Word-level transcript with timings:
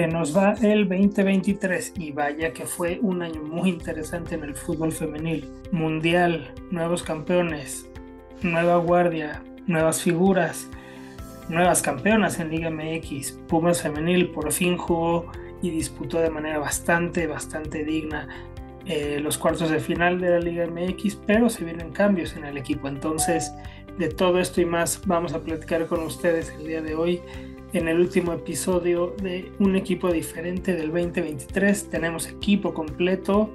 Se 0.00 0.06
nos 0.06 0.34
va 0.34 0.54
el 0.62 0.88
2023 0.88 1.92
y 1.98 2.10
vaya 2.10 2.54
que 2.54 2.64
fue 2.64 2.98
un 3.02 3.20
año 3.20 3.42
muy 3.42 3.68
interesante 3.68 4.34
en 4.34 4.44
el 4.44 4.54
fútbol 4.54 4.92
femenil. 4.92 5.46
Mundial, 5.72 6.54
nuevos 6.70 7.02
campeones, 7.02 7.86
nueva 8.40 8.78
guardia, 8.78 9.42
nuevas 9.66 10.00
figuras, 10.00 10.70
nuevas 11.50 11.82
campeonas 11.82 12.40
en 12.40 12.48
Liga 12.48 12.70
MX. 12.70 13.32
Pumas 13.46 13.82
femenil 13.82 14.30
por 14.30 14.50
fin 14.52 14.78
jugó 14.78 15.30
y 15.60 15.68
disputó 15.68 16.18
de 16.18 16.30
manera 16.30 16.58
bastante, 16.58 17.26
bastante 17.26 17.84
digna 17.84 18.26
eh, 18.86 19.20
los 19.22 19.36
cuartos 19.36 19.68
de 19.68 19.80
final 19.80 20.18
de 20.18 20.30
la 20.30 20.38
Liga 20.38 20.66
MX, 20.66 21.16
pero 21.26 21.50
se 21.50 21.62
vienen 21.62 21.92
cambios 21.92 22.34
en 22.36 22.46
el 22.46 22.56
equipo. 22.56 22.88
Entonces, 22.88 23.52
de 23.98 24.08
todo 24.08 24.40
esto 24.40 24.62
y 24.62 24.64
más 24.64 25.02
vamos 25.04 25.34
a 25.34 25.40
platicar 25.40 25.84
con 25.84 26.02
ustedes 26.04 26.54
el 26.58 26.66
día 26.66 26.80
de 26.80 26.94
hoy 26.94 27.20
en 27.72 27.88
el 27.88 28.00
último 28.00 28.32
episodio 28.32 29.14
de 29.22 29.52
un 29.58 29.76
equipo 29.76 30.10
diferente 30.12 30.74
del 30.74 30.88
2023. 30.92 31.90
Tenemos 31.90 32.28
equipo 32.28 32.74
completo. 32.74 33.50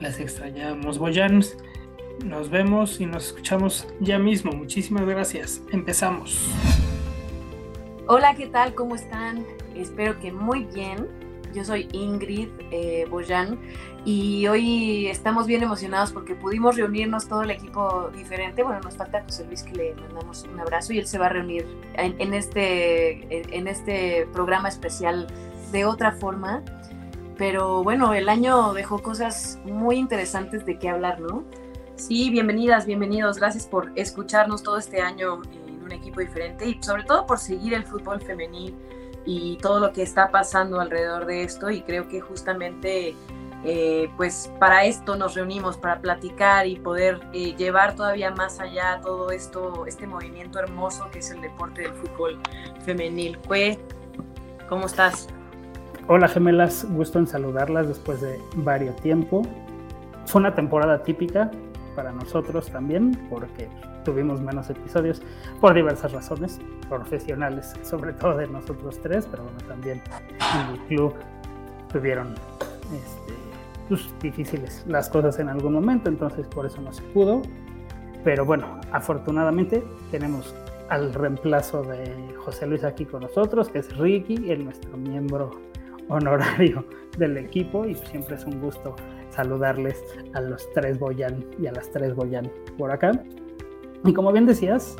Las 0.00 0.20
extrañamos, 0.20 0.98
Boyans. 0.98 1.56
Nos 2.24 2.48
vemos 2.48 3.00
y 3.00 3.06
nos 3.06 3.26
escuchamos 3.26 3.86
ya 4.00 4.18
mismo. 4.18 4.52
Muchísimas 4.52 5.04
gracias. 5.04 5.62
Empezamos. 5.72 6.48
Hola, 8.06 8.34
¿qué 8.34 8.46
tal? 8.46 8.74
¿Cómo 8.74 8.94
están? 8.94 9.44
Espero 9.74 10.18
que 10.20 10.30
muy 10.30 10.64
bien. 10.64 11.23
Yo 11.54 11.64
soy 11.64 11.88
Ingrid 11.92 12.48
eh, 12.72 13.06
Boyan 13.08 13.60
y 14.04 14.46
hoy 14.48 15.06
estamos 15.06 15.46
bien 15.46 15.62
emocionados 15.62 16.10
porque 16.10 16.34
pudimos 16.34 16.76
reunirnos 16.76 17.28
todo 17.28 17.42
el 17.42 17.52
equipo 17.52 18.10
diferente. 18.12 18.64
Bueno, 18.64 18.80
nos 18.80 18.96
falta 18.96 19.22
José 19.22 19.44
Luis 19.46 19.62
que 19.62 19.72
le 19.72 19.94
mandamos 19.94 20.44
un 20.52 20.58
abrazo 20.58 20.92
y 20.92 20.98
él 20.98 21.06
se 21.06 21.16
va 21.16 21.26
a 21.26 21.28
reunir 21.28 21.64
en, 21.94 22.34
este, 22.34 23.56
en 23.56 23.68
este 23.68 24.26
programa 24.32 24.68
especial 24.68 25.28
de 25.70 25.84
otra 25.84 26.12
forma. 26.12 26.62
Pero 27.38 27.84
bueno, 27.84 28.14
el 28.14 28.28
año 28.28 28.72
dejó 28.72 29.00
cosas 29.00 29.60
muy 29.64 29.96
interesantes 29.96 30.66
de 30.66 30.76
qué 30.78 30.88
hablar, 30.88 31.20
¿no? 31.20 31.44
Sí, 31.94 32.30
bienvenidas, 32.30 32.84
bienvenidos. 32.84 33.38
Gracias 33.38 33.66
por 33.66 33.92
escucharnos 33.94 34.64
todo 34.64 34.76
este 34.78 35.00
año 35.00 35.40
en 35.68 35.82
un 35.84 35.92
equipo 35.92 36.20
diferente 36.20 36.68
y 36.68 36.82
sobre 36.82 37.04
todo 37.04 37.26
por 37.26 37.38
seguir 37.38 37.74
el 37.74 37.84
fútbol 37.84 38.20
femenil 38.20 38.74
y 39.24 39.56
todo 39.56 39.80
lo 39.80 39.92
que 39.92 40.02
está 40.02 40.30
pasando 40.30 40.80
alrededor 40.80 41.26
de 41.26 41.42
esto. 41.42 41.70
Y 41.70 41.82
creo 41.82 42.08
que 42.08 42.20
justamente 42.20 43.14
eh, 43.66 44.10
pues 44.18 44.52
para 44.58 44.84
esto 44.84 45.16
nos 45.16 45.34
reunimos, 45.34 45.78
para 45.78 45.98
platicar 45.98 46.66
y 46.66 46.76
poder 46.76 47.20
eh, 47.32 47.54
llevar 47.56 47.96
todavía 47.96 48.30
más 48.30 48.60
allá 48.60 49.00
todo 49.02 49.30
esto, 49.30 49.86
este 49.86 50.06
movimiento 50.06 50.58
hermoso 50.58 51.08
que 51.10 51.20
es 51.20 51.30
el 51.30 51.40
deporte 51.40 51.82
del 51.82 51.92
fútbol 51.94 52.38
femenil. 52.84 53.38
Cue, 53.38 53.78
¿cómo 54.68 54.84
estás? 54.84 55.28
Hola 56.08 56.28
gemelas, 56.28 56.86
gusto 56.90 57.18
en 57.18 57.26
saludarlas 57.26 57.88
después 57.88 58.20
de 58.20 58.38
varios 58.56 58.96
tiempo. 58.96 59.42
Fue 60.26 60.42
una 60.42 60.54
temporada 60.54 61.02
típica 61.02 61.50
para 61.94 62.12
nosotros 62.12 62.70
también, 62.70 63.26
porque 63.30 63.68
tuvimos 64.04 64.40
menos 64.40 64.68
episodios 64.70 65.22
por 65.60 65.74
diversas 65.74 66.12
razones, 66.12 66.60
profesionales, 66.88 67.72
sobre 67.82 68.12
todo 68.12 68.36
de 68.36 68.46
nosotros 68.46 68.98
tres, 69.02 69.26
pero 69.30 69.44
bueno, 69.44 69.58
también 69.66 70.02
en 70.40 70.74
el 70.74 70.80
club 70.86 71.14
tuvieron 71.92 72.34
este, 72.92 73.34
pues, 73.88 74.08
difíciles 74.20 74.84
las 74.86 75.08
cosas 75.08 75.38
en 75.38 75.48
algún 75.48 75.72
momento, 75.72 76.08
entonces 76.08 76.46
por 76.48 76.66
eso 76.66 76.80
no 76.80 76.92
se 76.92 77.02
pudo. 77.02 77.42
Pero 78.24 78.44
bueno, 78.44 78.80
afortunadamente 78.92 79.84
tenemos 80.10 80.54
al 80.88 81.12
reemplazo 81.12 81.82
de 81.82 82.34
José 82.44 82.66
Luis 82.66 82.84
aquí 82.84 83.04
con 83.04 83.22
nosotros, 83.22 83.68
que 83.68 83.78
es 83.78 83.96
Ricky, 83.96 84.50
el 84.50 84.64
nuestro 84.64 84.96
miembro 84.96 85.50
honorario 86.08 86.84
del 87.18 87.36
equipo, 87.36 87.84
y 87.86 87.94
siempre 87.94 88.36
es 88.36 88.44
un 88.44 88.60
gusto 88.60 88.96
saludarles 89.34 90.02
a 90.32 90.40
los 90.40 90.70
tres 90.72 90.98
Boyan 90.98 91.44
y 91.58 91.66
a 91.66 91.72
las 91.72 91.90
tres 91.90 92.14
Boyan 92.14 92.50
por 92.78 92.90
acá. 92.90 93.12
Y 94.04 94.12
como 94.12 94.32
bien 94.32 94.46
decías, 94.46 94.96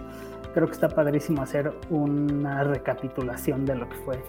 creo 0.54 0.66
que 0.66 0.72
está 0.72 0.88
padrísimo 0.88 1.42
hacer 1.42 1.72
una 1.90 2.64
recapitulación 2.64 3.64
de 3.64 3.74
lo 3.76 3.88
que 3.88 3.96
fue 3.96 4.22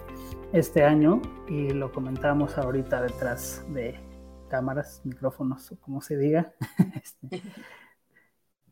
este 0.52 0.84
año 0.84 1.22
y 1.48 1.70
lo 1.70 1.92
comentábamos 1.92 2.58
ahorita 2.58 3.02
detrás 3.02 3.64
de 3.72 3.98
cámaras, 4.48 5.00
micrófonos 5.04 5.72
o 5.72 5.80
como 5.80 6.00
se 6.00 6.16
diga, 6.16 6.52
este, 7.02 7.42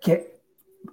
que 0.01 0.34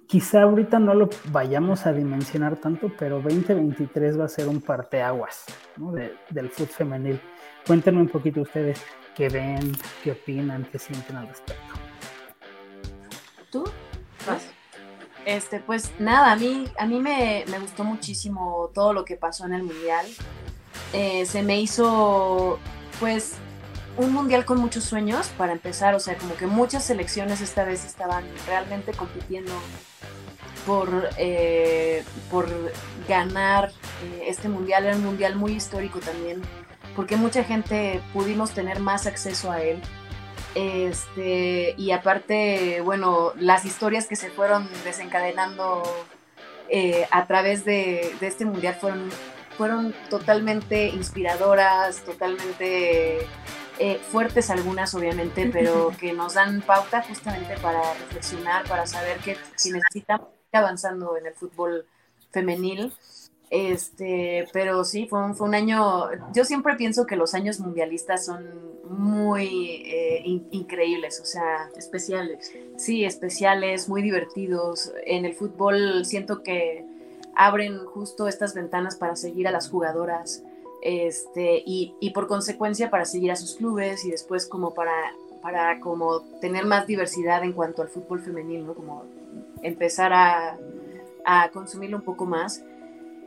quizá 0.06 0.42
ahorita 0.42 0.78
no 0.78 0.94
lo 0.94 1.08
vayamos 1.30 1.86
a 1.86 1.92
dimensionar 1.92 2.56
tanto, 2.56 2.90
pero 2.98 3.20
2023 3.20 4.18
va 4.18 4.24
a 4.24 4.28
ser 4.28 4.48
un 4.48 4.60
parteaguas 4.60 5.44
¿no? 5.76 5.92
del 5.92 6.50
fútbol 6.50 6.68
femenil. 6.68 7.20
Cuéntenme 7.66 8.00
un 8.00 8.08
poquito 8.08 8.42
ustedes 8.42 8.82
qué 9.14 9.28
ven, 9.28 9.72
qué 10.02 10.12
opinan, 10.12 10.66
qué 10.70 10.78
sienten 10.78 11.16
al 11.16 11.28
respecto. 11.28 11.74
¿Tú? 13.50 13.64
Este, 15.24 15.60
pues 15.60 15.92
nada, 15.98 16.32
a 16.32 16.36
mí, 16.36 16.64
a 16.78 16.86
mí 16.86 17.00
me, 17.00 17.44
gustó 17.60 17.84
muchísimo 17.84 18.70
todo 18.74 18.92
lo 18.92 19.04
que 19.04 19.16
pasó 19.16 19.46
en 19.46 19.52
el 19.52 19.62
Mundial. 19.62 20.06
Eh, 20.92 21.26
se 21.26 21.42
me 21.42 21.60
hizo, 21.60 22.58
pues, 22.98 23.36
un 23.96 24.12
mundial 24.12 24.44
con 24.44 24.58
muchos 24.58 24.84
sueños 24.84 25.28
para 25.36 25.52
empezar, 25.52 25.94
o 25.94 26.00
sea, 26.00 26.16
como 26.16 26.34
que 26.36 26.46
muchas 26.46 26.84
selecciones 26.84 27.40
esta 27.40 27.64
vez 27.64 27.84
estaban 27.84 28.24
realmente 28.46 28.92
compitiendo 28.92 29.52
por, 30.66 31.10
eh, 31.18 32.04
por 32.30 32.48
ganar 33.08 33.70
eh, 34.04 34.24
este 34.28 34.48
mundial, 34.48 34.86
era 34.86 34.96
un 34.96 35.04
mundial 35.04 35.36
muy 35.36 35.52
histórico 35.52 35.98
también, 35.98 36.40
porque 36.96 37.16
mucha 37.16 37.44
gente 37.44 38.00
pudimos 38.12 38.52
tener 38.52 38.80
más 38.80 39.06
acceso 39.06 39.50
a 39.50 39.62
él. 39.62 39.80
Este, 40.54 41.74
y 41.78 41.92
aparte, 41.92 42.82
bueno, 42.82 43.32
las 43.38 43.64
historias 43.64 44.06
que 44.06 44.16
se 44.16 44.28
fueron 44.30 44.68
desencadenando 44.84 45.82
eh, 46.68 47.06
a 47.10 47.26
través 47.26 47.64
de, 47.64 48.14
de, 48.20 48.26
este 48.26 48.44
mundial 48.44 48.74
fueron, 48.74 49.08
fueron 49.56 49.94
totalamente 50.10 50.88
inspiradoras, 50.88 52.04
totalmente 52.04 53.26
eh, 53.78 53.98
fuertes 53.98 54.50
algunas 54.50 54.94
obviamente, 54.94 55.48
pero 55.52 55.92
que 56.00 56.12
nos 56.12 56.34
dan 56.34 56.62
pauta 56.62 57.02
justamente 57.02 57.56
para 57.60 57.80
reflexionar, 57.94 58.66
para 58.68 58.86
saber 58.86 59.18
que, 59.18 59.34
que 59.34 59.70
necesitamos 59.70 60.28
ir 60.52 60.58
avanzando 60.58 61.16
en 61.16 61.26
el 61.26 61.34
fútbol 61.34 61.86
femenil. 62.30 62.92
Este, 63.50 64.48
pero 64.54 64.82
sí, 64.82 65.06
fue 65.06 65.22
un, 65.22 65.36
fue 65.36 65.46
un 65.46 65.54
año, 65.54 66.08
yo 66.32 66.42
siempre 66.46 66.74
pienso 66.76 67.04
que 67.04 67.16
los 67.16 67.34
años 67.34 67.60
mundialistas 67.60 68.24
son 68.24 68.46
muy 68.88 69.82
eh, 69.86 70.22
increíbles, 70.52 71.20
o 71.20 71.26
sea, 71.26 71.68
especiales. 71.76 72.50
Sí, 72.76 73.04
especiales, 73.04 73.90
muy 73.90 74.00
divertidos. 74.00 74.92
En 75.04 75.26
el 75.26 75.34
fútbol 75.34 76.06
siento 76.06 76.42
que 76.42 76.86
abren 77.34 77.84
justo 77.84 78.26
estas 78.26 78.54
ventanas 78.54 78.96
para 78.96 79.16
seguir 79.16 79.46
a 79.48 79.50
las 79.50 79.68
jugadoras, 79.68 80.42
este, 80.82 81.62
y, 81.64 81.94
y, 82.00 82.10
por 82.10 82.26
consecuencia 82.26 82.90
para 82.90 83.04
seguir 83.04 83.30
a 83.30 83.36
sus 83.36 83.54
clubes 83.54 84.04
y 84.04 84.10
después 84.10 84.46
como 84.46 84.74
para, 84.74 84.92
para 85.40 85.78
como 85.80 86.22
tener 86.40 86.66
más 86.66 86.86
diversidad 86.86 87.44
en 87.44 87.52
cuanto 87.52 87.82
al 87.82 87.88
fútbol 87.88 88.20
femenil, 88.20 88.66
¿no? 88.66 88.74
Como 88.74 89.04
empezar 89.62 90.12
a, 90.12 90.58
a 91.24 91.50
consumirlo 91.50 91.98
un 91.98 92.02
poco 92.02 92.26
más. 92.26 92.64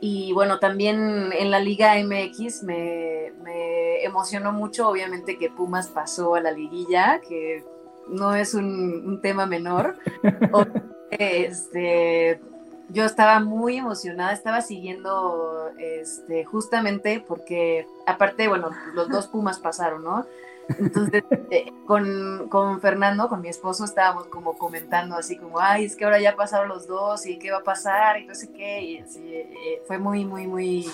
Y 0.00 0.32
bueno, 0.34 0.58
también 0.58 1.32
en 1.32 1.50
la 1.50 1.58
Liga 1.58 1.94
MX 1.94 2.62
me, 2.62 3.32
me, 3.42 4.04
emocionó 4.04 4.52
mucho, 4.52 4.88
obviamente, 4.88 5.38
que 5.38 5.48
Pumas 5.48 5.88
pasó 5.88 6.34
a 6.34 6.40
la 6.40 6.50
liguilla, 6.50 7.22
que 7.26 7.64
no 8.08 8.34
es 8.34 8.52
un, 8.52 9.02
un 9.06 9.20
tema 9.22 9.46
menor. 9.46 9.96
este, 11.10 12.38
yo 12.88 13.04
estaba 13.04 13.40
muy 13.40 13.78
emocionada, 13.78 14.32
estaba 14.32 14.60
siguiendo 14.60 15.70
este, 15.78 16.44
justamente 16.44 17.24
porque, 17.26 17.86
aparte, 18.06 18.48
bueno, 18.48 18.70
los 18.94 19.08
dos 19.08 19.26
Pumas 19.26 19.58
pasaron, 19.58 20.04
¿no? 20.04 20.26
Entonces, 20.68 21.24
eh, 21.50 21.72
con, 21.86 22.48
con, 22.48 22.80
Fernando, 22.80 23.28
con 23.28 23.40
mi 23.40 23.48
esposo, 23.48 23.84
estábamos 23.84 24.26
como 24.26 24.56
comentando 24.58 25.16
así 25.16 25.36
como, 25.36 25.60
ay, 25.60 25.84
es 25.84 25.96
que 25.96 26.04
ahora 26.04 26.20
ya 26.20 26.36
pasaron 26.36 26.68
los 26.68 26.86
dos 26.86 27.26
y 27.26 27.38
qué 27.38 27.50
va 27.50 27.58
a 27.58 27.64
pasar 27.64 28.20
y 28.20 28.26
no 28.26 28.34
sé 28.34 28.50
qué. 28.52 28.82
Y 28.82 29.04
eh, 29.16 29.82
fue 29.86 29.98
muy, 29.98 30.24
muy, 30.24 30.46
muy, 30.46 30.86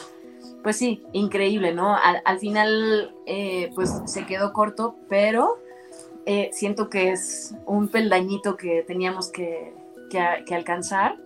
pues 0.62 0.76
sí, 0.76 1.04
increíble, 1.12 1.72
¿no? 1.72 1.96
Al, 1.96 2.38
final, 2.38 3.14
eh, 3.26 3.70
pues 3.74 3.90
se 4.06 4.26
quedó 4.26 4.52
corto, 4.52 4.96
pero 5.08 5.58
siento 6.52 6.88
que 6.88 7.10
es 7.10 7.54
un 7.66 7.88
peldañito 7.88 8.56
que 8.56 8.84
teníamos 8.86 9.28
que, 9.28 9.74
que, 10.10 10.54
alcanzar. 10.54 11.16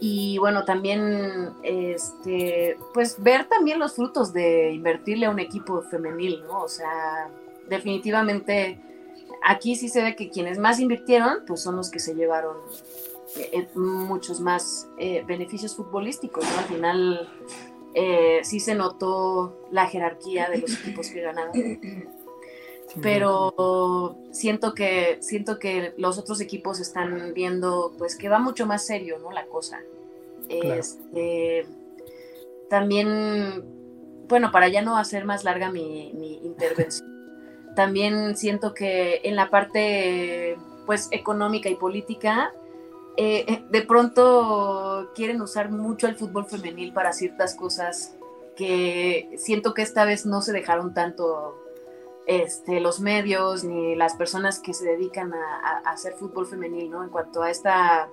Y 0.00 0.38
bueno, 0.38 0.64
también, 0.64 1.50
este, 1.62 2.78
pues 2.94 3.22
ver 3.22 3.48
también 3.48 3.78
los 3.78 3.94
frutos 3.94 4.32
de 4.32 4.72
invertirle 4.72 5.26
a 5.26 5.30
un 5.30 5.38
equipo 5.38 5.82
femenil, 5.82 6.42
¿no? 6.46 6.62
O 6.62 6.68
sea, 6.68 7.28
definitivamente 7.68 8.80
aquí 9.42 9.76
sí 9.76 9.88
se 9.88 10.02
ve 10.02 10.16
que 10.16 10.30
quienes 10.30 10.58
más 10.58 10.80
invirtieron, 10.80 11.44
pues 11.46 11.62
son 11.62 11.76
los 11.76 11.90
que 11.90 11.98
se 11.98 12.14
llevaron 12.14 12.56
eh, 13.36 13.68
muchos 13.74 14.40
más 14.40 14.88
beneficios 15.26 15.76
futbolísticos, 15.76 16.44
¿no? 16.44 16.58
Al 16.58 16.64
final 16.64 17.28
eh, 17.94 18.40
sí 18.44 18.60
se 18.60 18.74
notó 18.74 19.66
la 19.72 19.86
jerarquía 19.86 20.48
de 20.48 20.58
los 20.58 20.72
equipos 20.80 21.08
que 21.08 21.20
ganaron. 21.20 21.52
Pero 23.00 24.18
siento 24.32 24.74
que, 24.74 25.18
siento 25.20 25.58
que 25.58 25.94
los 25.96 26.18
otros 26.18 26.40
equipos 26.40 26.80
están 26.80 27.32
viendo 27.34 27.92
pues 27.98 28.16
que 28.16 28.28
va 28.28 28.38
mucho 28.38 28.66
más 28.66 28.84
serio, 28.84 29.18
¿no? 29.18 29.30
La 29.30 29.46
cosa. 29.46 29.80
Este, 30.48 31.66
también, 32.68 33.64
bueno, 34.28 34.50
para 34.50 34.68
ya 34.68 34.82
no 34.82 34.96
hacer 34.96 35.24
más 35.24 35.44
larga 35.44 35.70
mi, 35.70 36.12
mi 36.14 36.38
intervención, 36.44 37.08
también 37.76 38.36
siento 38.36 38.74
que 38.74 39.20
en 39.22 39.36
la 39.36 39.50
parte 39.50 40.56
pues 40.86 41.08
económica 41.12 41.68
y 41.68 41.76
política 41.76 42.52
eh, 43.16 43.62
de 43.70 43.82
pronto 43.82 45.10
quieren 45.14 45.40
usar 45.40 45.70
mucho 45.70 46.06
el 46.06 46.16
fútbol 46.16 46.46
femenil 46.46 46.92
para 46.92 47.12
ciertas 47.12 47.54
cosas 47.54 48.16
que 48.56 49.30
siento 49.36 49.74
que 49.74 49.82
esta 49.82 50.04
vez 50.04 50.26
no 50.26 50.42
se 50.42 50.52
dejaron 50.52 50.94
tanto 50.94 51.54
este, 52.30 52.78
los 52.78 53.00
medios 53.00 53.64
ni 53.64 53.96
las 53.96 54.14
personas 54.14 54.60
que 54.60 54.72
se 54.72 54.84
dedican 54.84 55.34
a, 55.34 55.78
hacer 55.84 56.12
fútbol 56.12 56.46
femenil, 56.46 56.88
¿no? 56.88 57.02
En 57.02 57.10
cuanto 57.10 57.42
a 57.42 57.50
esta, 57.50 58.08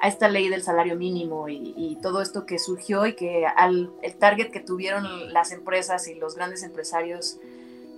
a 0.00 0.08
esta 0.08 0.30
ley 0.30 0.48
del 0.48 0.62
salario 0.62 0.96
mínimo 0.96 1.50
y, 1.50 1.98
todo 2.00 2.22
esto 2.22 2.46
que 2.46 2.58
surgió 2.58 3.04
y 3.04 3.14
que 3.14 3.44
al, 3.44 3.92
el 4.00 4.16
target 4.16 4.50
que 4.50 4.60
tuvieron 4.60 5.34
las 5.34 5.52
empresas 5.52 6.08
y 6.08 6.14
los 6.14 6.34
grandes 6.34 6.62
empresarios 6.62 7.38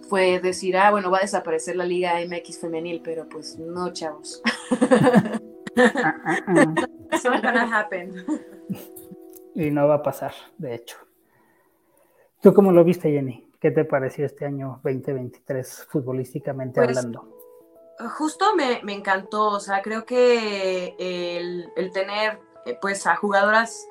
fue 0.08 0.40
decir, 0.40 0.76
ah, 0.76 0.90
bueno, 0.90 1.08
va 1.08 1.18
a 1.18 1.22
desaparecer 1.22 1.76
la 1.76 1.84
Liga 1.84 2.14
MX 2.26 2.58
femenil, 2.58 3.00
pero 3.04 3.28
pues 3.28 3.56
no, 3.56 3.92
chavos. 3.92 4.42
Y 9.54 9.70
no 9.70 9.86
va 9.86 9.96
a 9.96 10.02
pasar, 10.02 10.32
de 10.58 10.74
hecho. 10.74 10.96
¿Tú 12.42 12.52
cómo 12.52 12.72
lo 12.72 12.82
viste, 12.82 13.10
Jenny? 13.10 13.49
¿Qué 13.60 13.70
te 13.70 13.84
pareció 13.84 14.24
este 14.26 14.46
año 14.46 14.80
2023 14.82 15.86
futbolísticamente 15.88 16.80
pues, 16.80 16.96
hablando? 16.96 17.28
Justo 18.16 18.46
me, 18.56 18.80
encantó, 18.92 19.48
o 19.48 19.60
sea, 19.60 19.82
creo 19.82 20.06
que 20.06 20.94
el, 20.98 21.92
tener 21.92 22.38
eh, 22.64 22.78
pues 22.80 23.06
a 23.06 23.16
jugadoras 23.16 23.86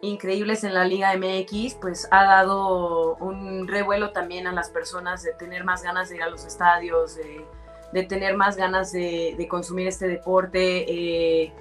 increíbles 0.00 0.64
en 0.64 0.74
la 0.74 0.84
Liga 0.84 1.14
MX, 1.16 1.74
pues 1.74 2.08
ha 2.10 2.24
dado 2.24 3.16
un 3.16 3.68
revuelo 3.68 4.12
también 4.12 4.46
a 4.46 4.52
las 4.52 4.70
personas 4.70 5.22
de 5.22 5.32
tener 5.34 5.64
más 5.64 5.82
ganas 5.82 6.08
de 6.08 6.16
ir 6.16 6.22
a 6.22 6.30
los 6.30 6.44
estadios, 6.46 7.14
de 7.16 7.46
de 7.92 8.02
tener 8.04 8.36
más 8.36 8.56
ganas 8.56 8.92
de, 8.92 9.46
consumir 9.48 9.86
este 9.86 10.08
deporte. 10.08 10.84
Eh, 10.88 11.52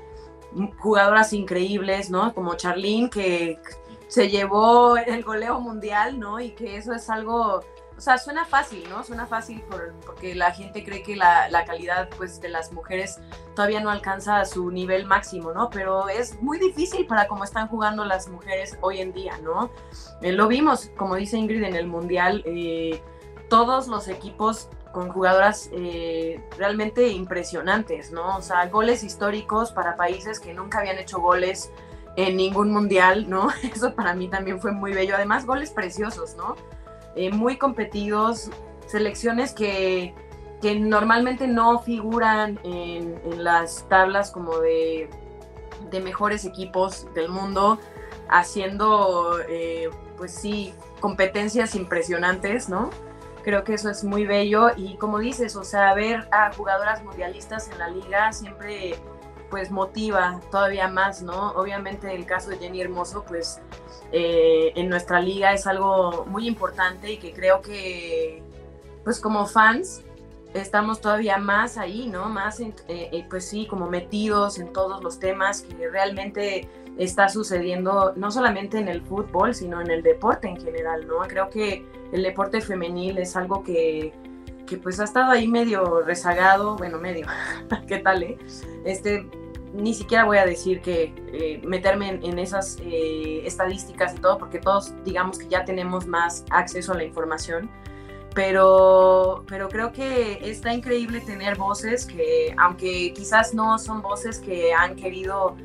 jugadoras 0.79 1.31
increíbles, 1.33 2.09
¿no? 2.09 2.33
Como 2.33 2.55
Charlene, 2.55 3.09
que 3.09 3.59
se 4.11 4.27
llevó 4.27 4.97
el 4.97 5.23
goleo 5.23 5.61
mundial, 5.61 6.19
¿no? 6.19 6.41
Y 6.41 6.49
que 6.51 6.75
eso 6.75 6.91
es 6.91 7.09
algo, 7.09 7.63
o 7.95 8.01
sea, 8.01 8.17
suena 8.17 8.43
fácil, 8.43 8.83
¿no? 8.89 9.05
Suena 9.05 9.25
fácil 9.25 9.63
porque 10.05 10.35
la 10.35 10.51
gente 10.51 10.83
cree 10.83 11.01
que 11.01 11.15
la, 11.15 11.63
calidad, 11.65 12.09
pues, 12.17 12.41
de 12.41 12.49
las 12.49 12.73
mujeres 12.73 13.21
todavía 13.55 13.79
no 13.79 13.89
alcanza 13.89 14.43
su 14.43 14.69
nivel 14.69 15.05
máximo, 15.05 15.53
¿no? 15.53 15.69
Pero 15.69 16.09
es 16.09 16.41
muy 16.41 16.59
difícil 16.59 17.07
para 17.07 17.29
cómo 17.29 17.45
están 17.45 17.69
jugando 17.69 18.03
las 18.03 18.27
mujeres 18.27 18.77
hoy 18.81 18.99
en 18.99 19.13
día, 19.13 19.37
¿no? 19.37 19.71
Eh, 20.21 20.33
lo 20.33 20.49
vimos, 20.49 20.91
como 20.97 21.15
dice 21.15 21.37
Ingrid, 21.37 21.63
en 21.63 21.77
el 21.77 21.87
mundial, 21.87 22.43
eh, 22.45 23.01
todos 23.47 23.87
los 23.87 24.09
equipos 24.09 24.67
con 24.91 25.07
jugadoras 25.07 25.69
eh, 25.71 26.43
realmente 26.57 27.07
impresionantes, 27.07 28.11
¿no? 28.11 28.35
O 28.35 28.41
sea, 28.41 28.67
goles 28.67 29.05
históricos 29.05 29.71
para 29.71 29.95
países 29.95 30.41
que 30.41 30.53
nunca 30.53 30.79
habían 30.79 30.97
hecho 30.97 31.21
goles 31.21 31.71
en 32.15 32.35
ningún 32.35 32.71
mundial, 32.71 33.29
¿no? 33.29 33.49
Eso 33.73 33.93
para 33.95 34.13
mí 34.13 34.27
también 34.27 34.59
fue 34.59 34.71
muy 34.71 34.93
bello. 34.93 35.15
Además, 35.15 35.45
goles 35.45 35.71
preciosos, 35.71 36.35
¿no? 36.35 36.55
Eh, 37.15 37.31
muy 37.31 37.57
competidos, 37.57 38.49
selecciones 38.87 39.53
que, 39.53 40.13
que 40.61 40.79
normalmente 40.79 41.47
no 41.47 41.79
figuran 41.79 42.59
en, 42.63 43.19
las 43.43 43.87
tablas 43.89 44.31
como 44.31 44.59
de, 44.59 45.09
de, 45.89 45.99
mejores 45.99 46.45
equipos 46.45 47.07
del 47.13 47.29
mundo, 47.29 47.79
haciendo, 48.29 49.39
eh, 49.49 49.89
pues 50.17 50.33
sí, 50.33 50.73
competencias 50.99 51.75
impresionantes, 51.75 52.69
¿no? 52.69 52.91
Creo 53.43 53.63
que 53.63 53.73
eso 53.73 53.89
es 53.89 54.03
muy 54.03 54.25
bello 54.25 54.69
y 54.77 54.95
como 54.97 55.17
dices, 55.17 55.55
o 55.55 55.63
sea, 55.63 55.93
ver 55.95 56.27
a 56.31 56.53
jugadoras 56.53 57.03
mundialistas 57.03 57.69
en 57.69 57.79
la 57.79 57.89
liga 57.89 58.31
siempre 58.31 58.99
pues 59.51 59.69
motiva 59.69 60.39
todavía 60.49 60.87
más, 60.87 61.21
¿no? 61.21 61.51
Obviamente 61.51 62.15
el 62.15 62.25
caso 62.25 62.49
de 62.49 62.57
Jenny 62.57 62.81
Hermoso, 62.81 63.23
pues 63.27 63.61
eh, 64.11 64.71
en 64.75 64.89
nuestra 64.89 65.19
liga 65.19 65.53
es 65.53 65.67
algo 65.67 66.25
muy 66.25 66.47
importante 66.47 67.11
y 67.11 67.17
que 67.17 67.33
creo 67.33 67.61
que 67.61 68.41
pues 69.03 69.19
como 69.19 69.45
fans 69.45 70.01
estamos 70.53 71.01
todavía 71.01 71.37
más 71.37 71.77
ahí, 71.77 72.07
¿no? 72.07 72.29
Más, 72.29 72.59
eh, 72.59 72.73
eh, 72.87 73.25
pues 73.29 73.45
sí, 73.45 73.67
como 73.67 73.89
metidos 73.89 74.59
en 74.59 74.73
todos 74.73 75.03
los 75.03 75.19
temas 75.19 75.61
que 75.61 75.89
realmente 75.89 76.67
está 76.97 77.29
sucediendo 77.29 78.13
no 78.15 78.31
solamente 78.31 78.77
en 78.77 78.87
el 78.87 79.01
fútbol, 79.01 79.55
sino 79.55 79.81
en 79.81 79.89
el 79.89 80.03
deporte 80.03 80.47
en 80.47 80.59
general, 80.59 81.07
¿no? 81.07 81.19
Creo 81.27 81.49
que 81.49 81.85
el 82.11 82.23
deporte 82.23 82.61
femenil 82.61 83.17
es 83.17 83.35
algo 83.35 83.63
que, 83.63 84.13
que 84.67 84.77
pues 84.77 84.99
ha 84.99 85.05
estado 85.05 85.31
ahí 85.31 85.47
medio 85.47 86.01
rezagado, 86.01 86.75
bueno, 86.75 86.97
medio, 86.97 87.27
¿qué 87.87 87.99
tal, 87.99 88.23
eh? 88.23 88.37
Este, 88.83 89.27
ni 89.73 89.93
siquiera 89.93 90.25
voy 90.25 90.37
a 90.37 90.45
decir 90.45 90.81
que 90.81 91.13
eh, 91.33 91.61
meterme 91.63 92.19
en, 92.21 92.39
esas 92.39 92.77
eh, 92.81 93.41
estadísticas 93.45 94.15
y 94.15 94.19
todo, 94.19 94.37
porque 94.37 94.59
todos 94.59 94.93
digamos 95.03 95.37
que 95.37 95.47
ya 95.47 95.63
tenemos 95.63 96.07
más 96.07 96.45
acceso 96.49 96.93
a 96.93 96.95
la 96.95 97.03
información, 97.03 97.69
pero, 98.33 99.43
pero 99.47 99.69
creo 99.69 99.91
que 99.91 100.49
está 100.49 100.73
increíble 100.73 101.21
tener 101.21 101.57
voces 101.57 102.05
que, 102.05 102.53
aunque 102.57 103.13
quizás 103.13 103.53
no 103.53 103.77
son 103.77 104.01
voces 104.01 104.39
que 104.39 104.73
han 104.73 104.95
querido 104.95 105.55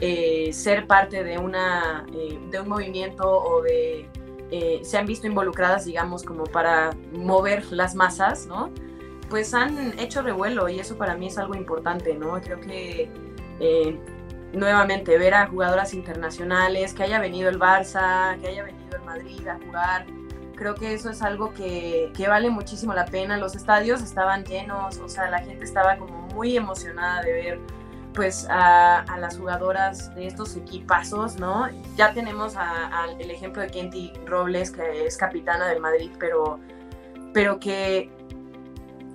eh, 0.00 0.52
ser 0.52 0.86
parte 0.86 1.24
de, 1.24 1.38
una, 1.38 2.06
de 2.50 2.60
un 2.60 2.68
movimiento 2.68 3.28
o 3.28 3.62
de 3.62 4.08
se 4.82 4.96
han 4.96 5.04
visto 5.04 5.26
involucradas, 5.26 5.84
digamos, 5.84 6.22
como 6.22 6.44
para 6.44 6.90
mover 7.12 7.72
las 7.72 7.96
masas, 7.96 8.46
¿no? 8.46 8.70
Pues 9.28 9.52
han 9.52 9.98
hecho 9.98 10.22
revuelo 10.22 10.68
y 10.68 10.78
eso 10.78 10.96
para 10.96 11.16
mí 11.16 11.26
es 11.26 11.38
algo 11.38 11.56
importante, 11.56 12.14
¿no? 12.14 12.40
Creo 12.40 12.60
que 12.60 13.10
eh, 13.60 13.98
nuevamente 14.52 15.18
ver 15.18 15.34
a 15.34 15.46
jugadoras 15.46 15.94
internacionales, 15.94 16.94
que 16.94 17.02
haya 17.02 17.20
venido 17.20 17.48
el 17.48 17.58
Barça, 17.58 18.38
que 18.40 18.48
haya 18.48 18.62
venido 18.62 18.96
el 18.96 19.02
Madrid 19.02 19.46
a 19.48 19.58
jugar, 19.64 20.06
creo 20.54 20.74
que 20.74 20.94
eso 20.94 21.10
es 21.10 21.22
algo 21.22 21.52
que, 21.52 22.12
que, 22.16 22.28
vale 22.28 22.50
muchísimo 22.50 22.94
la 22.94 23.04
pena. 23.04 23.36
Los 23.36 23.56
estadios 23.56 24.02
estaban 24.02 24.44
llenos, 24.44 24.98
o 24.98 25.08
sea, 25.08 25.28
la 25.30 25.40
gente 25.40 25.64
estaba 25.64 25.96
como 25.96 26.22
muy 26.34 26.56
emocionada 26.56 27.22
de 27.22 27.32
ver 27.32 27.60
pues 28.14 28.46
a, 28.48 29.04
las 29.18 29.36
jugadoras 29.36 30.14
de 30.14 30.28
estos 30.28 30.56
equipazos, 30.56 31.38
¿no? 31.38 31.68
Ya 31.96 32.14
tenemos 32.14 32.54
el 33.18 33.30
ejemplo 33.30 33.60
de 33.60 33.68
Kenty 33.68 34.12
Robles, 34.24 34.70
que 34.70 35.06
es 35.06 35.16
capitana 35.16 35.66
del 35.66 35.80
Madrid, 35.80 36.12
pero, 36.18 36.60
pero 37.32 37.58
que 37.58 38.10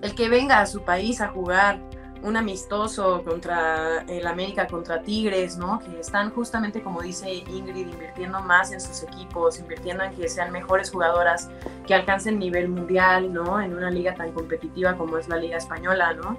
el 0.01 0.15
que 0.15 0.27
venga 0.27 0.59
a 0.59 0.65
su 0.65 0.81
país 0.83 1.21
a 1.21 1.29
jugar 1.29 1.79
un 2.21 2.35
amistoso 2.35 3.23
contra 3.23 4.03
el 4.07 4.27
América, 4.27 4.67
contra 4.67 5.01
Tigres, 5.01 5.57
¿no? 5.57 5.79
Que 5.79 5.99
están 5.99 6.31
justamente, 6.31 6.81
como 6.81 7.01
dice 7.01 7.31
Ingrid, 7.31 7.87
invirtiendo 7.87 8.41
más 8.41 8.71
en 8.71 8.81
sus 8.81 9.03
equipos, 9.03 9.59
invirtiendo 9.59 10.03
en 10.03 10.13
que 10.13 10.27
sean 10.27 10.51
mejores 10.51 10.91
jugadoras, 10.91 11.49
que 11.87 11.93
alcancen 11.93 12.37
nivel 12.37 12.69
mundial, 12.69 13.31
¿no? 13.31 13.61
En 13.61 13.73
una 13.73 13.89
liga 13.89 14.13
tan 14.15 14.31
competitiva 14.33 14.97
como 14.97 15.17
es 15.17 15.29
la 15.29 15.37
Liga 15.37 15.57
Española, 15.57 16.13
¿no? 16.13 16.37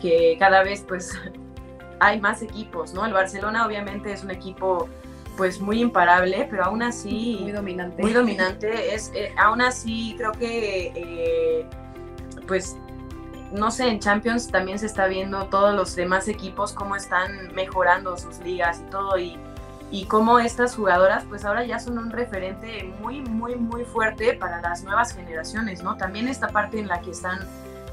Que 0.00 0.36
cada 0.38 0.64
vez, 0.64 0.84
pues, 0.86 1.12
hay 2.00 2.20
más 2.20 2.42
equipos, 2.42 2.92
¿no? 2.92 3.06
El 3.06 3.12
Barcelona 3.12 3.64
obviamente 3.64 4.12
es 4.12 4.24
un 4.24 4.32
equipo 4.32 4.88
pues 5.36 5.60
muy 5.60 5.80
imparable, 5.80 6.46
pero 6.50 6.64
aún 6.64 6.82
así... 6.82 7.38
Muy 7.40 7.52
dominante. 7.52 8.02
Muy 8.02 8.12
dominante. 8.12 8.94
Es, 8.94 9.10
eh, 9.14 9.32
aún 9.38 9.62
así 9.62 10.14
creo 10.18 10.32
que 10.32 10.92
eh, 10.94 11.66
pues 12.46 12.76
no 13.52 13.70
sé, 13.70 13.88
en 13.88 14.00
Champions 14.00 14.48
también 14.48 14.78
se 14.78 14.86
está 14.86 15.06
viendo 15.06 15.46
todos 15.46 15.74
los 15.74 15.94
demás 15.94 16.28
equipos 16.28 16.72
cómo 16.72 16.96
están 16.96 17.54
mejorando 17.54 18.16
sus 18.16 18.38
ligas 18.38 18.80
y 18.80 18.90
todo 18.90 19.18
y, 19.18 19.38
y 19.90 20.06
cómo 20.06 20.38
estas 20.38 20.74
jugadoras 20.74 21.24
pues 21.28 21.44
ahora 21.44 21.64
ya 21.64 21.78
son 21.78 21.98
un 21.98 22.10
referente 22.10 22.92
muy, 23.00 23.20
muy, 23.20 23.56
muy 23.56 23.84
fuerte 23.84 24.34
para 24.34 24.60
las 24.60 24.82
nuevas 24.84 25.14
generaciones, 25.14 25.82
¿no? 25.82 25.96
También 25.96 26.28
esta 26.28 26.48
parte 26.48 26.78
en 26.78 26.88
la 26.88 27.00
que 27.00 27.10
están 27.10 27.40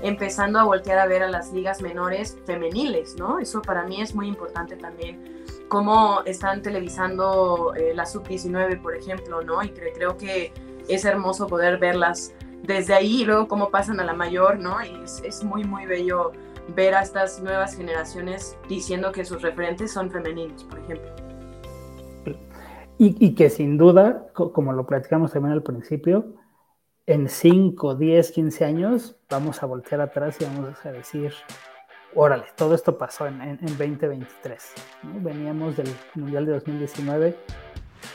empezando 0.01 0.59
a 0.59 0.63
voltear 0.63 0.97
a 0.97 1.05
ver 1.05 1.23
a 1.23 1.27
las 1.29 1.51
ligas 1.51 1.81
menores 1.81 2.37
femeniles, 2.45 3.15
¿no? 3.17 3.39
Eso 3.39 3.61
para 3.61 3.83
mí 3.83 4.01
es 4.01 4.15
muy 4.15 4.27
importante 4.27 4.77
también, 4.77 5.43
cómo 5.67 6.21
están 6.25 6.61
televisando 6.61 7.73
eh, 7.75 7.93
la 7.93 8.05
sub-19, 8.05 8.81
por 8.81 8.95
ejemplo, 8.95 9.41
¿no? 9.41 9.61
Y 9.61 9.69
creo 9.69 10.17
que 10.17 10.53
es 10.87 11.03
hermoso 11.05 11.47
poder 11.47 11.77
verlas 11.77 12.33
desde 12.63 12.93
ahí 12.93 13.23
luego 13.25 13.47
cómo 13.47 13.69
pasan 13.69 13.99
a 13.99 14.03
la 14.03 14.13
mayor, 14.13 14.59
¿no? 14.59 14.77
Y 14.83 15.03
es, 15.03 15.43
muy, 15.43 15.63
muy 15.63 15.85
bello 15.85 16.31
ver 16.75 16.93
a 16.95 17.01
estas 17.01 17.41
nuevas 17.41 17.75
generaciones 17.75 18.57
diciendo 18.67 19.11
que 19.11 19.25
sus 19.25 19.41
referentes 19.41 19.91
son 19.91 20.11
femeninos, 20.11 20.63
por 20.63 20.79
ejemplo. 20.79 21.09
Y, 23.01 23.33
que 23.33 23.49
sin 23.49 23.77
duda, 23.77 24.27
como 24.33 24.73
lo 24.73 24.85
platicamos 24.85 25.31
también 25.31 25.53
al 25.53 25.63
principio, 25.63 26.33
en 27.05 27.29
5, 27.29 27.95
10, 27.95 28.31
15 28.31 28.65
años 28.65 29.15
vamos 29.29 29.63
a 29.63 29.65
voltear 29.65 30.01
atrás 30.01 30.35
y 30.41 30.43
vamos 30.43 30.85
a 30.85 30.91
decir, 30.91 31.33
órale, 32.13 32.43
todo 32.57 32.75
esto 32.75 32.97
pasó 32.97 33.25
en, 33.25 33.41
en, 33.41 33.57
2023. 33.57 34.73
Veníamos 35.21 35.77
del 35.77 35.87
Mundial 36.15 36.45
de 36.45 36.51
2019, 36.51 37.37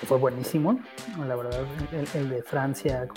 que 0.00 0.06
fue 0.06 0.18
buenísimo, 0.18 0.78
la 1.18 1.34
verdad, 1.34 1.60
el, 2.14 2.28
de 2.28 2.42
Francia, 2.42 3.08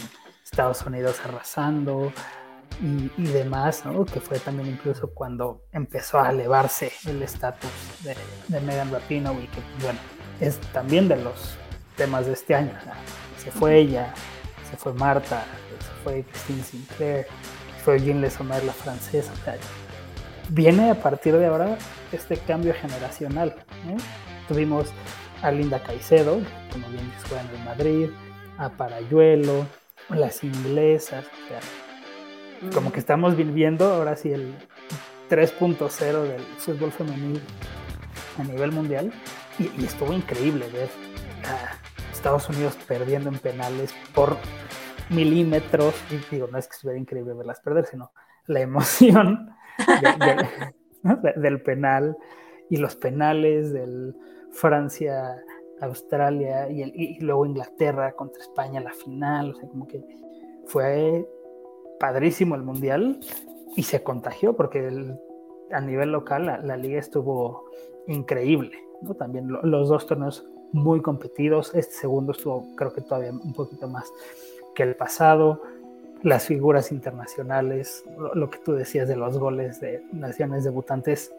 Estados 0.51 0.81
Unidos 0.83 1.19
arrasando 1.25 2.13
y, 2.81 3.11
y, 3.17 3.27
demás, 3.27 3.85
¿no? 3.85 4.05
que 4.05 4.21
fue 4.21 4.39
también 4.39 4.69
incluso 4.69 5.11
cuando 5.13 5.65
empezó 5.73 6.21
a 6.21 6.29
elevarse 6.29 6.91
el 7.05 7.21
estatus 7.21 7.69
de, 8.03 8.15
de 8.47 8.61
Megan 8.61 8.89
Rapinoe, 8.91 9.47
que 9.47 9.83
bueno, 9.83 9.99
es 10.39 10.57
también 10.71 11.09
de 11.09 11.17
los 11.17 11.57
temas 11.97 12.27
de 12.27 12.33
este 12.33 12.55
año. 12.55 12.71
se 13.37 13.51
fue 13.51 13.77
ella, 13.79 14.13
se 14.69 14.77
fue 14.77 14.93
Marta, 14.93 15.43
se 15.79 16.03
fue 16.03 16.23
Christine 16.23 16.63
Sinclair, 16.63 17.27
se 17.75 17.83
fue 17.83 17.99
Jean 17.99 18.21
Lesomer, 18.21 18.63
la 18.63 18.73
francesa. 18.73 19.33
viene 20.49 20.91
a 20.91 20.95
partir 20.95 21.35
de 21.35 21.45
ahora 21.45 21.77
este 22.13 22.37
cambio 22.37 22.73
generacional. 22.73 23.53
Tuvimos 24.47 24.87
a 25.41 25.51
Linda 25.51 25.83
Caicedo, 25.83 26.39
como 26.71 26.87
bien 26.87 27.11
dijo 27.11 27.35
en 27.35 27.59
el 27.59 27.65
Madrid, 27.65 28.09
a 28.57 28.69
Parayuelo, 28.69 29.65
las 30.09 30.43
inglesas. 30.43 31.25
como 32.73 32.91
que 32.91 32.99
estamos 32.99 33.35
viviendo 33.35 33.93
ahora 33.93 34.15
sí 34.15 34.31
el 34.31 34.53
3.0 35.29 36.23
del 36.23 36.41
fútbol 36.57 36.91
femenil 36.91 37.41
a 38.39 38.43
nivel 38.43 38.71
mundial 38.71 39.11
y, 39.59 39.83
estuvo 39.83 40.13
increíble 40.13 40.65
ver 40.71 40.89
a 41.45 42.11
Estados 42.11 42.49
Unidos 42.49 42.77
perdiendo 42.87 43.29
en 43.29 43.37
penales 43.37 43.93
por 44.13 44.37
milímetros. 45.09 45.95
Y 46.11 46.35
digo, 46.35 46.47
no 46.51 46.57
es 46.57 46.67
que 46.67 46.73
estuviera 46.75 46.99
increíble 46.99 47.33
verlas 47.33 47.59
perder, 47.61 47.85
sino 47.85 48.11
la 48.45 48.61
emoción 48.61 49.49
del 51.35 51.61
penal 51.61 52.17
y 52.69 52.77
los 52.77 52.95
penales 52.95 53.71
del 53.73 54.15
Francia, 54.51 55.35
Australia 55.81 56.69
y, 56.69 56.83
y, 56.83 57.19
luego 57.19 57.45
Inglaterra 57.45 58.13
contra 58.13 58.41
España, 58.41 58.79
la 58.79 58.93
final. 58.93 59.51
O 59.51 59.55
sea, 59.55 59.69
como 59.69 59.87
que 59.87 60.03
fue 60.65 61.27
padrísimo 61.99 62.55
el 62.55 62.63
mundial 62.63 63.19
y 63.75 63.83
se 63.83 64.03
contagió 64.03 64.55
porque 64.55 65.15
a 65.71 65.81
nivel 65.81 66.11
local 66.11 66.45
la 66.45 66.77
liga 66.77 66.99
estuvo 66.99 67.65
increíble. 68.07 68.77
También 69.17 69.47
los 69.63 69.89
dos 69.89 70.07
torneos 70.07 70.47
muy 70.71 71.01
competidos. 71.01 71.73
Este 71.75 71.93
segundo 71.93 72.31
estuvo, 72.31 72.75
creo 72.75 72.93
que 72.93 73.01
todavía 73.01 73.31
un 73.31 73.53
poquito 73.53 73.87
más 73.87 74.11
que 74.75 74.83
el 74.83 74.95
pasado. 74.95 75.61
Las 76.23 76.47
figuras 76.47 76.91
internacionales, 76.91 78.03
lo, 78.33 78.49
que 78.49 78.57
tú 78.59 78.73
decías 78.73 79.07
de 79.07 79.15
los 79.15 79.37
goles 79.37 79.79
de 79.79 80.03
naciones 80.11 80.63
debutantes, 80.63 81.31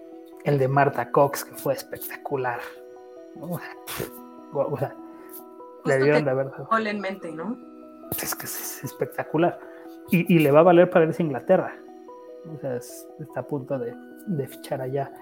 el 0.45 0.59
de 0.59 0.69
Marta 0.69 1.11
Cox, 1.11 1.45
que 1.45 1.55
fue 1.55 1.75
espectacular. 1.75 2.61
O 4.53 4.77
sea, 4.77 4.95
le 5.85 6.03
dieron 6.03 6.25
de 6.25 6.35
verdad. 6.35 6.67
Gol 6.71 6.87
en 6.87 7.01
mente, 7.01 7.33
¿no? 7.33 7.57
Es 8.11 8.35
que 8.35 8.47
es, 8.47 8.85
espectacular. 8.85 9.59
Y, 10.11 10.39
le 10.39 10.51
va 10.51 10.61
a 10.61 10.63
valer 10.63 10.89
para 10.89 11.05
irse 11.05 11.23
a 11.23 11.27
Inglaterra. 11.27 11.77
O 12.55 12.59
sea, 12.59 12.77
está 12.77 13.41
a 13.41 13.43
punto 13.43 13.79
de, 13.79 13.95
de 14.27 14.47
fichar 14.47 14.81
allá. 14.81 15.13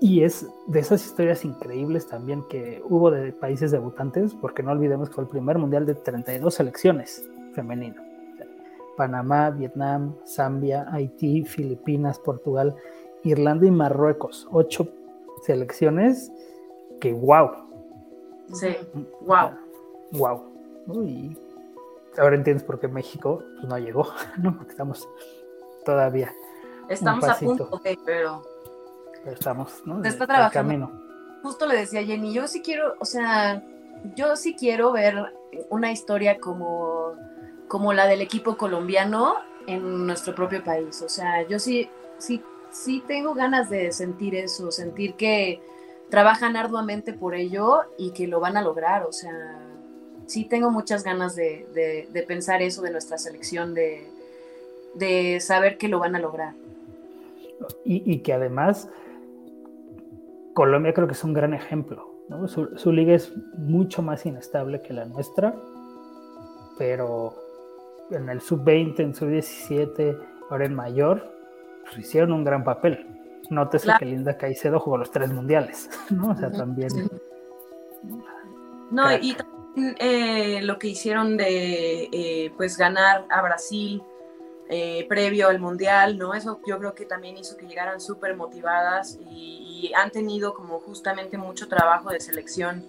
Y 0.00 0.22
es 0.22 0.48
de 0.66 0.80
esas 0.80 1.04
historias 1.04 1.44
increíbles 1.44 2.06
también 2.06 2.44
que 2.48 2.80
hubo 2.84 3.10
de 3.10 3.32
países 3.32 3.70
debutantes, 3.72 4.34
porque 4.34 4.62
no 4.62 4.72
olvidemos 4.72 5.08
que 5.08 5.16
fue 5.16 5.24
el 5.24 5.30
primer 5.30 5.58
mundial 5.58 5.86
de 5.86 5.94
32 5.94 6.54
selecciones 6.54 7.28
femenino. 7.54 8.02
Panamá, 8.96 9.50
Vietnam, 9.50 10.14
Zambia, 10.26 10.86
Haití, 10.92 11.44
Filipinas, 11.44 12.18
Portugal, 12.18 12.74
Irlanda 13.24 13.66
y 13.66 13.70
Marruecos. 13.70 14.48
Ocho 14.50 14.88
selecciones 15.42 16.30
que 17.00 17.12
wow. 17.12 17.50
Sí, 18.52 18.76
wow. 19.20 19.50
Wow. 20.12 20.52
Y 21.04 21.36
ahora 22.18 22.36
entiendes 22.36 22.64
por 22.64 22.80
qué 22.80 22.88
México 22.88 23.42
pues, 23.56 23.68
no 23.68 23.78
llegó, 23.78 24.08
¿no? 24.38 24.56
Porque 24.56 24.72
estamos 24.72 25.08
todavía. 25.84 26.32
Estamos 26.88 27.24
a 27.24 27.36
punto, 27.36 27.80
pero 28.04 28.42
estamos, 29.26 29.82
¿no? 29.84 30.04
Está 30.04 30.26
trabajando. 30.26 30.90
Justo 31.42 31.66
le 31.66 31.76
decía 31.76 32.00
a 32.00 32.04
Jenny, 32.04 32.32
yo 32.32 32.46
sí 32.46 32.62
quiero, 32.62 32.94
o 33.00 33.04
sea, 33.04 33.64
yo 34.14 34.36
sí 34.36 34.54
quiero 34.54 34.92
ver 34.92 35.34
una 35.70 35.90
historia 35.90 36.38
como, 36.38 37.14
como 37.68 37.92
la 37.92 38.06
del 38.06 38.20
equipo 38.20 38.56
colombiano 38.56 39.36
en 39.66 40.06
nuestro 40.06 40.34
propio 40.34 40.62
país. 40.62 41.02
O 41.02 41.08
sea, 41.08 41.46
yo 41.46 41.58
sí, 41.58 41.88
sí, 42.18 42.42
sí 42.70 43.02
tengo 43.06 43.34
ganas 43.34 43.70
de 43.70 43.92
sentir 43.92 44.34
eso, 44.34 44.70
sentir 44.70 45.14
que 45.14 45.60
trabajan 46.12 46.56
arduamente 46.58 47.14
por 47.14 47.34
ello 47.34 47.80
y 47.96 48.10
que 48.10 48.26
lo 48.26 48.38
van 48.38 48.58
a 48.58 48.62
lograr. 48.62 49.04
O 49.04 49.12
sea, 49.12 49.32
sí 50.26 50.44
tengo 50.44 50.70
muchas 50.70 51.04
ganas 51.04 51.34
de, 51.34 52.06
pensar 52.28 52.60
eso 52.60 52.82
de 52.82 52.90
nuestra 52.90 53.16
selección, 53.16 53.72
de, 53.72 54.06
de, 54.92 55.40
saber 55.40 55.78
que 55.78 55.88
lo 55.88 56.00
van 56.00 56.14
a 56.14 56.18
lograr. 56.18 56.52
Y, 57.82 58.02
y 58.12 58.18
que 58.18 58.34
además 58.34 58.90
Colombia 60.52 60.92
creo 60.92 61.06
que 61.06 61.14
es 61.14 61.24
un 61.24 61.32
gran 61.32 61.54
ejemplo. 61.54 62.10
Su, 62.46 62.92
liga 62.92 63.14
es 63.14 63.32
mucho 63.56 64.02
más 64.02 64.26
inestable 64.26 64.82
que 64.82 64.92
la 64.92 65.06
nuestra, 65.06 65.54
pero 66.76 67.34
en 68.10 68.28
el 68.28 68.42
sub-20, 68.42 69.00
en 69.00 69.14
sub-17, 69.14 70.18
ahora 70.50 70.66
en 70.66 70.74
mayor, 70.74 71.32
pues 71.84 71.96
hicieron 71.96 72.32
un 72.32 72.44
gran 72.44 72.64
papel. 72.64 73.06
Nótese 73.52 73.92
que 73.98 74.04
Linda 74.04 74.36
Caicedo 74.36 74.80
jugó 74.80 74.98
los 74.98 75.10
tres 75.10 75.30
mundiales, 75.32 75.90
¿no? 76.10 76.30
O 76.30 76.36
sea, 76.36 76.50
también. 76.50 76.88
No, 78.90 79.12
y 79.12 79.34
también 79.34 79.96
eh, 79.98 80.60
lo 80.62 80.78
que 80.78 80.88
hicieron 80.88 81.36
de 81.36 82.08
eh, 82.12 82.52
pues 82.56 82.76
ganar 82.76 83.26
a 83.30 83.42
Brasil 83.42 84.02
eh, 84.74 85.04
previo 85.06 85.48
al 85.48 85.60
mundial, 85.60 86.16
¿no? 86.16 86.32
Eso 86.32 86.58
yo 86.66 86.78
creo 86.78 86.94
que 86.94 87.04
también 87.04 87.36
hizo 87.36 87.58
que 87.58 87.66
llegaran 87.66 88.00
súper 88.00 88.36
motivadas 88.36 89.18
y, 89.30 89.92
han 89.94 90.10
tenido 90.10 90.54
como 90.54 90.78
justamente 90.80 91.36
mucho 91.36 91.68
trabajo 91.68 92.08
de 92.08 92.20
selección. 92.20 92.86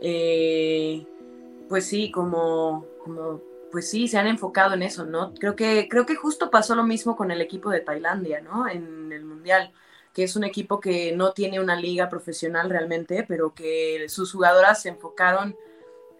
Eh, 0.00 1.04
pues 1.68 1.86
sí, 1.86 2.12
como, 2.12 2.86
como, 3.02 3.40
pues 3.72 3.90
sí, 3.90 4.06
se 4.06 4.18
han 4.18 4.28
enfocado 4.28 4.74
en 4.74 4.82
eso, 4.82 5.06
¿no? 5.06 5.34
Creo 5.34 5.56
que, 5.56 5.88
creo 5.88 6.06
que 6.06 6.14
justo 6.14 6.50
pasó 6.50 6.76
lo 6.76 6.84
mismo 6.84 7.16
con 7.16 7.32
el 7.32 7.40
equipo 7.40 7.70
de 7.70 7.80
Tailandia, 7.80 8.40
¿no? 8.40 8.68
En 8.68 9.10
el 9.10 9.24
mundial 9.24 9.72
que 10.18 10.24
es 10.24 10.34
un 10.34 10.42
equipo 10.42 10.80
que 10.80 11.14
no 11.14 11.30
tiene 11.30 11.60
una 11.60 11.76
liga 11.76 12.08
profesional 12.08 12.68
realmente, 12.68 13.24
pero 13.28 13.54
que 13.54 14.04
sus 14.08 14.32
jugadoras 14.32 14.82
se 14.82 14.88
enfocaron 14.88 15.56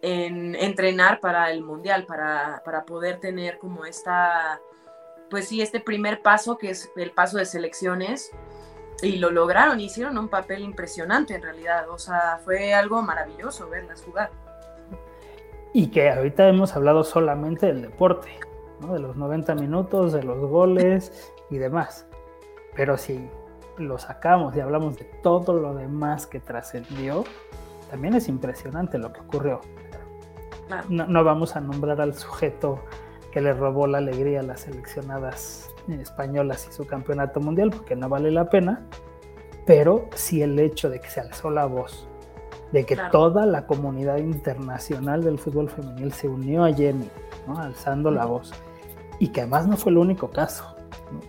en 0.01 0.55
entrenar 0.55 1.19
para 1.19 1.51
el 1.51 1.65
mundial, 1.65 2.05
para, 2.05 2.61
para 2.63 2.85
poder 2.85 3.19
tener 3.19 3.57
como 3.57 3.83
esta 3.83 4.61
pues 5.29 5.49
sí, 5.49 5.61
este 5.61 5.81
primer 5.81 6.21
paso, 6.21 6.57
que 6.57 6.69
es 6.69 6.89
el 6.95 7.11
paso 7.11 7.39
de 7.39 7.45
selecciones, 7.45 8.31
y 9.01 9.17
lo 9.17 9.31
lograron, 9.31 9.81
hicieron 9.81 10.17
un 10.17 10.29
papel 10.29 10.61
impresionante 10.61 11.35
en 11.35 11.41
realidad, 11.41 11.89
o 11.89 11.97
sea, 11.97 12.39
fue 12.45 12.73
algo 12.73 13.01
maravilloso 13.01 13.69
verlas 13.69 14.01
jugar. 14.01 14.31
Y 15.73 15.87
que 15.87 16.09
ahorita 16.09 16.47
hemos 16.47 16.73
hablado 16.73 17.03
solamente 17.03 17.65
del 17.65 17.81
deporte, 17.81 18.29
¿no? 18.79 18.93
de 18.93 18.99
los 18.99 19.17
90 19.17 19.55
minutos, 19.55 20.13
de 20.13 20.23
los 20.23 20.39
goles 20.39 21.33
y 21.49 21.57
demás, 21.57 22.07
pero 22.77 22.97
si 22.97 23.29
lo 23.79 23.97
sacamos 23.97 24.55
y 24.55 24.59
hablamos 24.59 24.97
de 24.97 25.05
todo 25.23 25.53
lo 25.53 25.73
demás 25.73 26.27
que 26.27 26.39
trascendió, 26.39 27.23
también 27.89 28.13
es 28.13 28.27
impresionante 28.27 28.97
lo 28.97 29.11
que 29.11 29.21
ocurrió. 29.21 29.61
No, 30.89 31.07
no, 31.07 31.23
vamos 31.23 31.55
a 31.55 31.61
nombrar 31.61 31.99
al 31.99 32.13
sujeto 32.13 32.79
que 33.31 33.41
le 33.41 33.53
robó 33.53 33.87
la 33.87 33.97
alegría 33.97 34.41
a 34.41 34.43
las 34.43 34.61
seleccionadas 34.61 35.69
españolas 35.87 36.67
y 36.69 36.71
su 36.71 36.85
campeonato 36.85 37.39
mundial, 37.39 37.71
porque 37.71 37.95
no 37.95 38.07
vale 38.07 38.29
la 38.29 38.49
pena, 38.49 38.85
pero 39.65 40.07
sí 40.13 40.43
el 40.43 40.59
hecho 40.59 40.89
de 40.89 40.99
que 40.99 41.09
se 41.09 41.21
alzó 41.21 41.49
la 41.49 41.65
voz 41.65 42.09
de 42.71 42.85
que 42.85 42.97
toda 43.11 43.45
la 43.45 43.65
comunidad 43.65 44.17
internacional 44.17 45.23
del 45.23 45.39
fútbol 45.39 45.69
femenil 45.69 46.11
se 46.13 46.27
unió 46.27 46.65
a 46.65 46.73
Jenny, 46.73 47.09
alzando 47.57 48.11
la 48.11 48.25
voz. 48.25 48.51
Y 49.17 49.29
que 49.29 49.41
además 49.41 49.67
no 49.67 49.75
fue 49.75 49.91
el 49.91 49.97
único 49.97 50.29
caso. 50.29 50.75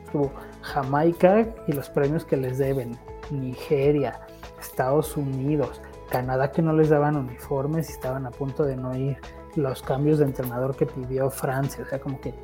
Estuvo 0.05 0.33
Jamaica 0.63 1.47
y 1.67 1.73
los 1.73 1.89
premios 1.89 2.25
que 2.25 2.37
les 2.37 2.59
deben, 2.59 2.99
Nigeria, 3.31 4.21
Estados 4.61 5.17
Unidos, 5.17 5.81
Canadá 6.11 6.51
que 6.51 6.63
no 6.63 6.73
les 6.73 6.89
daban 6.89 7.17
uniformes 7.17 7.89
y 7.89 7.93
estaban 7.93 8.27
a 8.27 8.31
punto 8.31 8.65
de 8.65 8.77
no 8.77 8.97
ir, 8.97 9.19
los 9.57 9.83
cambios 9.83 10.19
de 10.19 10.27
entrenador 10.27 10.77
que 10.77 10.87
pidió 10.87 11.31
Francia, 11.31 11.85
o 11.85 11.89
sea, 11.89 12.01
como 12.01 12.21
que 12.21 12.35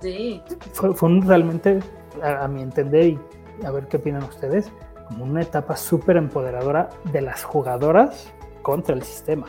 sí. 0.00 0.42
fue, 0.72 0.94
fue 0.94 1.20
realmente, 1.20 1.80
a, 2.22 2.44
a 2.44 2.48
mi 2.48 2.62
entender, 2.62 3.06
y 3.06 3.18
a 3.64 3.70
ver 3.70 3.88
qué 3.88 3.96
opinan 3.96 4.22
ustedes, 4.24 4.70
como 5.08 5.24
una 5.24 5.42
etapa 5.42 5.76
súper 5.76 6.16
empoderadora 6.16 6.90
de 7.12 7.22
las 7.22 7.44
jugadoras 7.44 8.32
contra 8.62 8.94
el 8.94 9.02
sistema. 9.02 9.46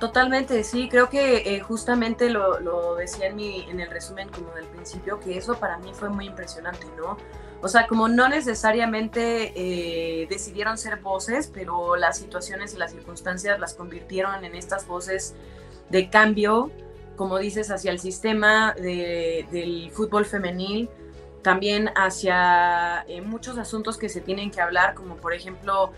Totalmente, 0.00 0.64
sí, 0.64 0.88
creo 0.88 1.10
que 1.10 1.54
eh, 1.54 1.60
justamente 1.60 2.30
lo, 2.30 2.58
lo, 2.58 2.94
decía 2.94 3.26
en, 3.26 3.36
mi, 3.36 3.64
en 3.68 3.80
el 3.80 3.90
resumen 3.90 4.30
como 4.30 4.50
del 4.54 4.64
principio, 4.64 5.20
que 5.20 5.36
eso 5.36 5.60
para 5.60 5.76
mí 5.76 5.92
fue 5.92 6.08
muy 6.08 6.24
impresionante, 6.24 6.86
¿no? 6.96 7.18
O 7.60 7.68
sea, 7.68 7.86
como 7.86 8.08
no 8.08 8.26
necesariamente 8.30 9.52
eh, 9.54 10.26
decidieron 10.30 10.78
ser 10.78 11.00
voces, 11.00 11.50
pero 11.52 11.96
las 11.96 12.16
situaciones 12.16 12.72
y 12.72 12.78
las 12.78 12.92
circunstancias 12.92 13.60
las 13.60 13.74
convirtieron 13.74 14.42
en 14.42 14.54
estas 14.54 14.86
voces 14.86 15.34
de 15.90 16.08
cambio, 16.08 16.70
como 17.16 17.36
dices, 17.36 17.70
hacia 17.70 17.90
el 17.90 17.98
sistema 17.98 18.72
de, 18.72 19.46
del 19.52 19.90
fútbol 19.90 20.24
femenil, 20.24 20.88
también 21.42 21.90
hacia 21.94 23.04
eh, 23.06 23.20
muchos 23.20 23.58
asuntos 23.58 23.98
que 23.98 24.08
se 24.08 24.22
tienen 24.22 24.50
que 24.50 24.62
hablar, 24.62 24.94
como 24.94 25.16
por 25.16 25.34
ejemplo 25.34 25.92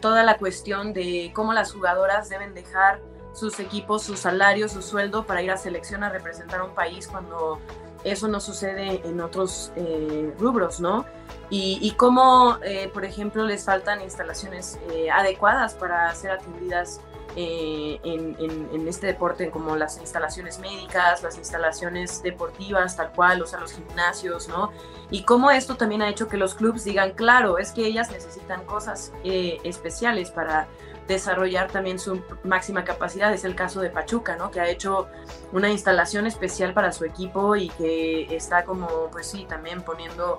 toda 0.00 0.22
la 0.22 0.38
cuestión 0.38 0.92
de 0.92 1.32
cómo 1.34 1.52
las 1.52 1.72
jugadoras 1.72 2.28
deben 2.28 2.54
dejar 2.54 3.00
sus 3.36 3.60
equipos, 3.60 4.02
su 4.02 4.16
salario, 4.16 4.68
su 4.68 4.82
sueldo 4.82 5.24
para 5.24 5.42
ir 5.42 5.50
a 5.50 5.56
selección 5.56 6.02
a 6.02 6.08
representar 6.08 6.60
a 6.60 6.64
un 6.64 6.74
país 6.74 7.06
cuando 7.06 7.60
eso 8.04 8.28
no 8.28 8.40
sucede 8.40 9.02
en 9.04 9.20
otros 9.20 9.72
eh, 9.76 10.32
rubros, 10.38 10.80
¿no? 10.80 11.04
Y, 11.50 11.78
y 11.80 11.92
cómo, 11.92 12.58
por 12.92 13.04
ejemplo, 13.04 13.44
les 13.44 13.64
faltan 13.64 14.00
instalaciones 14.00 14.78
adecuadas 15.12 15.74
para 15.74 16.12
ser 16.14 16.32
atendidas 16.32 17.00
eh, 17.38 18.00
en, 18.02 18.88
este 18.88 19.08
deporte, 19.08 19.50
como 19.50 19.76
las 19.76 19.98
instalaciones 19.98 20.58
médicas, 20.58 21.22
las 21.22 21.36
instalaciones 21.36 22.22
deportivas, 22.22 22.96
tal 22.96 23.12
cual, 23.12 23.42
o 23.42 23.46
sea, 23.46 23.60
los 23.60 23.72
gimnasios, 23.72 24.48
¿no? 24.48 24.72
Y 25.10 25.24
cómo 25.24 25.50
esto 25.50 25.76
también 25.76 26.00
ha 26.00 26.08
hecho 26.08 26.28
que 26.28 26.38
los 26.38 26.54
clubes 26.54 26.84
digan, 26.84 27.10
claro, 27.10 27.58
es 27.58 27.72
que 27.72 27.84
ellas 27.84 28.10
necesitan 28.10 28.64
cosas 28.64 29.12
eh, 29.22 29.58
especiales 29.64 30.30
para 30.30 30.66
desarrollar 31.06 31.70
también 31.70 31.98
su 31.98 32.22
máxima 32.44 32.84
capacidad. 32.84 33.32
Es 33.32 33.44
el 33.44 33.54
caso 33.54 33.80
de 33.80 33.90
Pachuca, 33.90 34.36
¿no? 34.36 34.50
Que 34.50 34.60
ha 34.60 34.68
hecho 34.68 35.08
una 35.52 35.70
instalación 35.70 36.26
especial 36.26 36.74
para 36.74 36.92
su 36.92 37.04
equipo 37.04 37.56
y 37.56 37.68
que 37.70 38.34
está 38.34 38.64
como, 38.64 39.08
pues 39.12 39.26
sí, 39.26 39.46
también 39.48 39.82
poniendo 39.82 40.38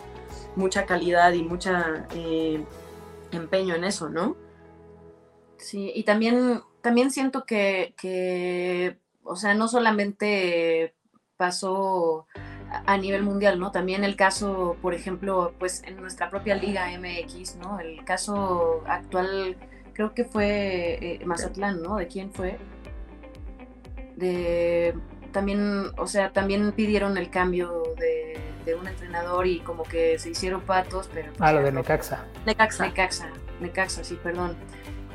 mucha 0.56 0.86
calidad 0.86 1.34
y 1.34 1.44
mucha 1.44 2.08
eh, 2.14 2.66
empeño 3.32 3.76
en 3.76 3.84
eso, 3.84 4.10
¿no? 4.10 4.36
Sí, 5.58 5.92
y 5.96 6.04
también 6.04 6.62
también 6.88 7.12
siento 7.12 7.44
que, 7.46 8.98
o 9.24 9.36
sea, 9.36 9.54
no 9.54 9.68
solamente 9.68 10.96
pasó 11.36 12.28
a 12.86 12.98
nivel 12.98 13.24
mundial, 13.24 13.60
¿no? 13.60 13.72
También 13.72 14.06
el 14.06 14.16
caso, 14.16 14.78
por 14.82 14.94
ejemplo, 14.94 15.54
pues 15.60 15.84
en 15.84 15.98
nuestra 15.98 16.30
propia 16.30 16.56
liga 16.56 16.90
MX, 16.98 17.58
¿no? 17.58 17.80
El 17.80 18.06
caso 18.06 18.84
actual, 18.88 19.58
creo 19.98 20.14
que 20.14 20.26
fue 20.26 21.00
eh, 21.02 21.26
Mazatlán, 21.26 21.82
¿no? 21.82 21.96
¿De 21.96 22.06
quién 22.08 22.32
fue? 22.32 22.60
De 24.16 24.94
también, 25.32 25.88
o 25.98 26.06
sea, 26.06 26.32
también 26.32 26.72
pidieron 26.72 27.18
el 27.18 27.32
cambio 27.32 27.84
de, 27.98 28.76
un 28.80 28.88
entrenador 28.88 29.48
y 29.48 29.60
como 29.60 29.84
que 29.84 30.20
se 30.20 30.30
hicieron 30.30 30.62
patos, 30.62 31.10
pero... 31.14 31.32
ah, 31.40 31.54
lo 31.54 31.64
de 31.64 31.72
Necaxa. 31.72 32.26
Necaxa. 32.46 32.86
Necaxa, 32.86 33.30
Necaxa, 33.62 34.04
sí, 34.04 34.20
perdón. 34.22 34.58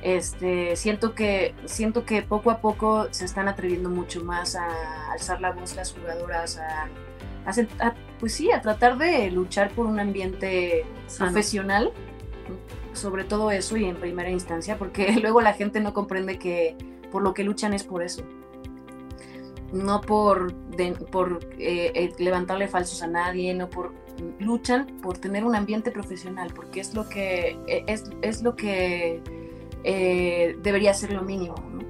Este, 0.00 0.74
siento 0.74 1.14
que 1.14 1.54
siento 1.66 2.04
que 2.04 2.22
poco 2.22 2.50
a 2.50 2.60
poco 2.60 3.06
se 3.12 3.26
están 3.26 3.48
atreviendo 3.48 3.90
mucho 3.90 4.24
más 4.24 4.56
a 4.56 5.12
alzar 5.12 5.40
la 5.40 5.52
voz 5.52 5.76
las 5.76 5.92
jugadoras 5.92 6.58
a, 6.58 6.88
pues 8.18 8.32
sí 8.32 8.50
a 8.50 8.60
tratar 8.62 8.96
de 8.98 9.30
luchar 9.30 9.70
por 9.70 9.86
un 9.86 10.00
ambiente 10.00 10.84
profesional 11.18 11.92
sobre 12.92 13.24
todo 13.24 13.50
eso 13.50 13.76
y 13.76 13.84
en 13.84 13.96
primera 13.96 14.30
instancia 14.30 14.78
porque 14.78 15.12
luego 15.22 15.40
la 15.40 15.54
gente 15.54 15.80
no 15.80 15.92
comprende 15.92 16.38
que 16.38 16.76
por 17.10 17.22
lo 17.22 17.34
que 17.34 17.44
luchan 17.44 17.74
es 17.74 17.84
por 17.84 18.02
eso 18.02 18.22
no 19.72 20.00
por 20.00 20.54
por 21.10 21.40
eh, 21.58 21.92
eh, 21.94 22.12
levantarle 22.18 22.68
falsos 22.68 23.02
a 23.02 23.06
nadie 23.06 23.54
no 23.54 23.70
por 23.70 23.92
luchan 24.38 24.86
por 25.02 25.18
tener 25.18 25.44
un 25.44 25.54
ambiente 25.54 25.90
profesional 25.90 26.52
porque 26.54 26.80
es 26.80 26.94
lo 26.94 27.08
que 27.08 27.58
e, 27.66 27.84
es, 27.86 28.10
es 28.20 28.42
lo 28.42 28.54
que 28.54 29.22
eh, 29.84 30.56
debería 30.62 30.94
ser 30.94 31.12
lo 31.12 31.22
mínimo. 31.22 31.54
¿no? 31.72 31.80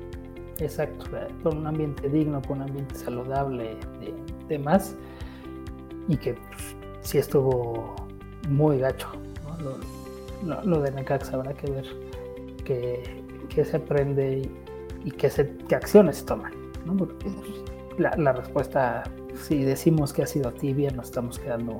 Exacto, 0.58 1.06
por 1.42 1.54
un 1.54 1.66
ambiente 1.66 2.08
digno, 2.08 2.40
por 2.40 2.56
un 2.56 2.62
ambiente 2.62 2.94
saludable, 2.94 3.76
de, 4.00 4.14
demás, 4.48 4.96
y 6.08 6.16
que 6.16 6.34
pues, 6.34 6.76
sí 7.00 7.18
estuvo 7.18 7.94
muy 8.48 8.78
gacho. 8.78 9.08
Lo, 9.62 9.78
de 10.42 10.90
Necaxa 10.92 11.34
habrá 11.34 11.52
que 11.54 11.70
ver 11.70 11.86
qué, 12.64 13.64
se 13.64 13.76
aprende 13.76 14.42
y, 15.04 15.10
qué, 15.12 15.30
se, 15.30 15.56
qué 15.68 15.74
acciones 15.74 16.24
toman. 16.24 16.52
Pues, 16.96 17.10
la, 17.98 18.16
la, 18.16 18.32
respuesta, 18.32 19.04
si 19.34 19.62
decimos 19.62 20.12
que 20.12 20.22
ha 20.22 20.26
sido 20.26 20.52
tibia, 20.52 20.90
nos 20.90 21.06
estamos 21.06 21.38
quedando 21.38 21.78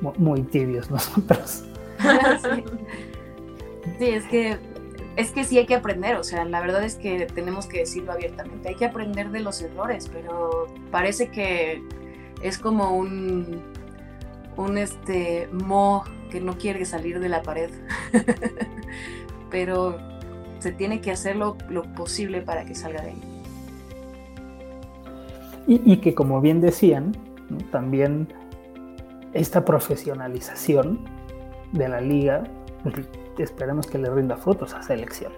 muy 0.18 0.42
tibios 0.42 0.90
nosotros. 0.90 1.64
sí. 2.42 2.64
Sí, 3.98 4.06
es 4.10 4.24
que 4.26 4.58
es 5.16 5.30
que 5.32 5.44
sí 5.44 5.58
hay 5.58 5.66
que 5.66 5.74
aprender, 5.74 6.16
o 6.16 6.24
sea, 6.24 6.44
la 6.44 6.60
verdad 6.60 6.84
es 6.84 6.96
que 6.96 7.26
tenemos 7.26 7.66
que 7.66 7.80
decirlo 7.80 8.12
abiertamente, 8.12 8.70
hay 8.70 8.74
que 8.76 8.86
aprender 8.86 9.30
de 9.30 9.40
los 9.40 9.60
errores, 9.60 10.08
pero 10.10 10.66
parece 10.90 11.30
que 11.30 11.82
es 12.42 12.58
como 12.58 12.96
un 12.96 13.62
un 14.56 14.78
este 14.78 15.48
mo 15.52 16.04
que 16.32 16.40
no 16.40 16.56
quiere 16.56 16.84
salir 16.86 17.20
de 17.20 17.28
la 17.28 17.42
pared. 17.42 17.70
pero 19.50 19.98
se 20.60 20.72
tiene 20.72 21.02
que 21.02 21.10
hacer 21.10 21.36
lo, 21.36 21.56
posible 21.94 22.40
para 22.40 22.64
que 22.64 22.74
salga 22.74 23.02
de 23.02 23.10
ahí. 23.10 23.22
Y, 25.66 25.98
que 25.98 26.14
como 26.14 26.40
bien 26.40 26.60
decían, 26.60 27.12
también 27.70 28.26
esta 29.32 29.64
profesionalización 29.64 30.98
de 31.72 31.88
la 31.88 32.00
liga 32.00 32.42
esperemos 33.38 33.86
que 33.86 33.98
le 33.98 34.10
rinda 34.10 34.36
frutos 34.36 34.74
a 34.74 34.82
selección. 34.82 35.32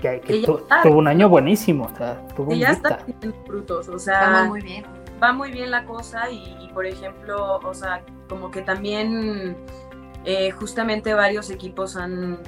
Que, 0.00 0.42
tuvo 0.44 0.98
un 0.98 1.06
año 1.08 1.28
buenísimo, 1.28 1.84
o 1.92 1.96
sea, 1.96 2.26
tuvo 2.34 2.54
ya 2.54 2.72
está 2.72 2.98
teniendo 2.98 3.32
frutos, 3.44 3.88
o 3.88 3.98
sea, 3.98 4.44
muy 4.48 4.60
bien. 4.60 4.84
Va 5.22 5.32
muy 5.32 5.52
bien 5.52 5.70
la 5.70 5.84
cosa 5.84 6.30
y, 6.30 6.68
por 6.74 6.86
ejemplo, 6.86 7.60
o 7.62 7.74
sea, 7.74 8.04
como 8.28 8.50
que 8.50 8.62
también 8.62 9.56
eh, 10.24 10.50
justamente 10.50 11.14
varios 11.14 11.50
equipos 11.50 11.96
han, 11.96 12.38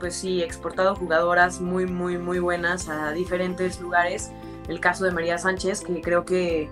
pues 0.00 0.16
sí, 0.16 0.42
exportado 0.42 0.96
jugadoras 0.96 1.60
muy, 1.60 1.86
muy, 1.86 2.18
muy 2.18 2.38
buenas 2.38 2.88
a 2.88 3.12
diferentes 3.12 3.80
lugares. 3.80 4.32
El 4.68 4.80
caso 4.80 5.04
de 5.04 5.12
María 5.12 5.38
Sánchez, 5.38 5.82
que 5.82 6.00
creo 6.00 6.24
que 6.24 6.70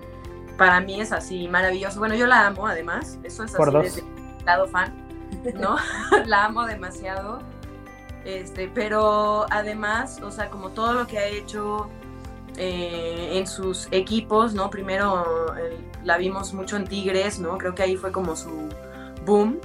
para 0.57 0.81
mí 0.81 0.99
es 0.99 1.11
así 1.11 1.47
maravilloso. 1.47 1.99
Bueno, 1.99 2.15
yo 2.15 2.27
la 2.27 2.47
amo 2.47 2.67
además, 2.67 3.19
eso 3.23 3.43
es 3.43 3.55
así 3.55 3.71
desde 3.81 4.01
el 4.01 4.45
lado 4.45 4.67
fan. 4.67 4.93
¿no? 5.55 5.77
la 6.25 6.45
amo 6.45 6.65
demasiado. 6.65 7.39
Este, 8.25 8.69
pero 8.73 9.45
además, 9.49 10.21
o 10.21 10.31
sea, 10.31 10.49
como 10.49 10.69
todo 10.69 10.93
lo 10.93 11.07
que 11.07 11.19
ha 11.19 11.25
hecho 11.25 11.89
eh, 12.57 13.29
en 13.33 13.47
sus 13.47 13.87
equipos, 13.91 14.53
¿no? 14.53 14.69
Primero 14.69 15.53
la 16.03 16.17
vimos 16.17 16.53
mucho 16.53 16.77
en 16.77 16.85
Tigres, 16.85 17.39
¿no? 17.39 17.57
Creo 17.57 17.73
que 17.75 17.83
ahí 17.83 17.95
fue 17.95 18.11
como 18.11 18.35
su 18.35 18.69
boom. 19.25 19.59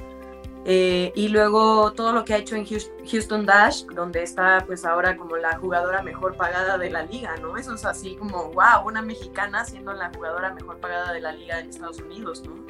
Eh, 0.65 1.13
y 1.15 1.29
luego 1.29 1.93
todo 1.93 2.13
lo 2.13 2.25
que 2.25 2.35
ha 2.35 2.37
hecho 2.37 2.55
en 2.55 2.67
Houston 2.67 3.47
Dash, 3.47 3.85
donde 3.87 4.23
está 4.23 4.65
pues 4.67 4.85
ahora 4.85 5.17
como 5.17 5.37
la 5.37 5.57
jugadora 5.57 6.03
mejor 6.03 6.37
pagada 6.37 6.77
de 6.77 6.91
la 6.91 7.05
liga, 7.05 7.37
¿no? 7.41 7.57
Eso 7.57 7.75
es 7.75 7.87
así 7.87 8.17
como, 8.17 8.51
wow, 8.51 8.87
una 8.87 9.01
mexicana 9.01 9.65
siendo 9.65 9.95
la 9.95 10.11
jugadora 10.15 10.53
mejor 10.53 10.79
pagada 10.79 11.13
de 11.13 11.21
la 11.21 11.33
liga 11.33 11.61
en 11.61 11.71
Estados 11.71 12.01
Unidos, 12.01 12.43
¿no? 12.45 12.69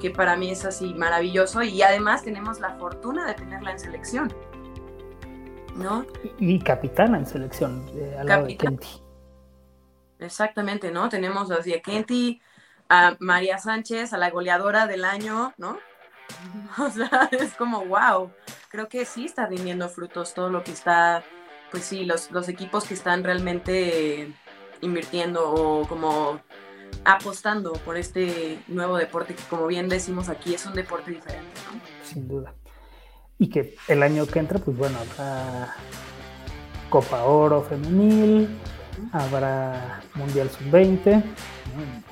que 0.00 0.10
para 0.10 0.36
mí 0.36 0.50
es 0.50 0.64
así 0.64 0.94
maravilloso 0.94 1.62
y 1.62 1.82
además 1.82 2.22
tenemos 2.22 2.60
la 2.60 2.74
fortuna 2.74 3.26
de 3.26 3.34
tenerla 3.34 3.72
en 3.72 3.78
selección. 3.78 4.32
¿No? 5.74 6.06
Y, 6.38 6.58
capitana 6.58 7.18
en 7.18 7.26
selección, 7.26 7.84
eh, 7.94 8.16
al 8.18 8.26
lado 8.26 8.46
de 8.46 8.56
Kenty. 8.56 9.05
Exactamente, 10.18 10.90
¿no? 10.90 11.08
Tenemos 11.08 11.50
a 11.50 11.60
Kenty, 11.62 12.40
a 12.88 13.16
María 13.18 13.58
Sánchez, 13.58 14.12
a 14.12 14.18
la 14.18 14.30
goleadora 14.30 14.86
del 14.86 15.04
año, 15.04 15.52
¿no? 15.58 15.78
O 16.78 16.90
sea, 16.90 17.28
es 17.32 17.54
como, 17.54 17.84
wow, 17.84 18.30
creo 18.68 18.88
que 18.88 19.04
sí 19.04 19.26
está 19.26 19.46
rindiendo 19.46 19.88
frutos 19.88 20.34
todo 20.34 20.50
lo 20.50 20.62
que 20.64 20.72
está, 20.72 21.22
pues 21.70 21.84
sí, 21.84 22.04
los, 22.04 22.30
los 22.30 22.48
equipos 22.48 22.84
que 22.84 22.94
están 22.94 23.24
realmente 23.24 24.32
invirtiendo 24.80 25.50
o 25.50 25.88
como 25.88 26.40
apostando 27.04 27.72
por 27.72 27.96
este 27.96 28.58
nuevo 28.68 28.96
deporte 28.96 29.34
que 29.34 29.42
como 29.44 29.66
bien 29.66 29.88
decimos 29.88 30.28
aquí 30.28 30.54
es 30.54 30.66
un 30.66 30.74
deporte 30.74 31.12
diferente, 31.12 31.60
¿no? 31.72 31.80
Sin 32.04 32.28
duda. 32.28 32.54
Y 33.38 33.48
que 33.48 33.76
el 33.88 34.02
año 34.02 34.26
que 34.26 34.38
entra, 34.38 34.58
pues 34.58 34.76
bueno, 34.76 34.98
habrá 34.98 35.74
Copa 36.90 37.24
Oro 37.24 37.62
femenil, 37.62 38.48
habrá 39.12 40.00
Mundial 40.14 40.50
Sub-20 40.50 41.22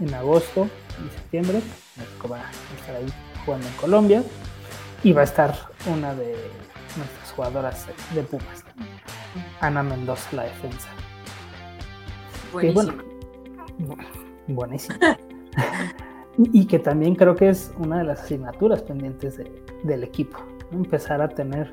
en 0.01 0.15
agosto 0.15 0.69
y 1.05 1.11
septiembre. 1.15 1.61
México 1.97 2.29
va 2.29 2.39
a 2.39 2.51
estar 2.79 2.97
ahí 2.97 3.07
jugando 3.45 3.67
en 3.67 3.75
Colombia 3.75 4.23
y 5.03 5.13
va 5.13 5.23
a 5.23 5.25
estar 5.25 5.55
una 5.87 6.15
de 6.15 6.35
nuestras 6.97 7.33
jugadoras 7.33 7.87
de 8.15 8.23
Pumas, 8.23 8.65
Ana 9.61 9.83
Mendoza, 9.83 10.29
la 10.37 10.45
defensa. 10.45 10.89
Buenísimo. 12.53 13.03
bueno, 13.79 14.05
buenísimo. 14.47 14.99
y 16.39 16.67
que 16.67 16.79
también 16.79 17.15
creo 17.15 17.35
que 17.35 17.49
es 17.49 17.73
una 17.79 17.99
de 17.99 18.05
las 18.05 18.23
asignaturas 18.23 18.83
pendientes 18.83 19.41
del 19.83 20.05
equipo, 20.05 20.39
empezar 20.73 21.21
a 21.21 21.29
tener 21.29 21.73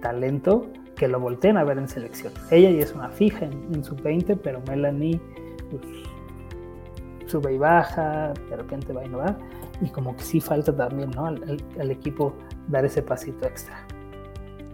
talento 0.00 0.70
que 0.96 1.08
lo 1.08 1.20
volteen 1.20 1.56
a 1.56 1.64
ver 1.64 1.78
en 1.78 1.88
selección. 1.88 2.32
Ella 2.50 2.70
ya 2.70 2.84
es 2.84 2.92
una 2.92 3.08
fija 3.10 3.44
en, 3.46 3.82
su 3.84 3.94
20, 3.96 4.36
pero 4.36 4.62
Melanie 4.68 5.20
pues, 5.70 5.82
sube 7.26 7.54
y 7.54 7.58
baja, 7.58 8.32
de 8.48 8.56
repente 8.56 8.92
va 8.92 9.04
y 9.04 9.08
no 9.08 9.18
va, 9.18 9.36
y 9.80 9.88
como 9.88 10.16
que 10.16 10.22
sí 10.22 10.40
falta 10.40 10.74
también 10.74 11.10
¿no? 11.10 11.26
al, 11.26 11.90
equipo 11.90 12.34
dar 12.68 12.84
ese 12.84 13.02
pasito 13.02 13.46
extra. 13.46 13.86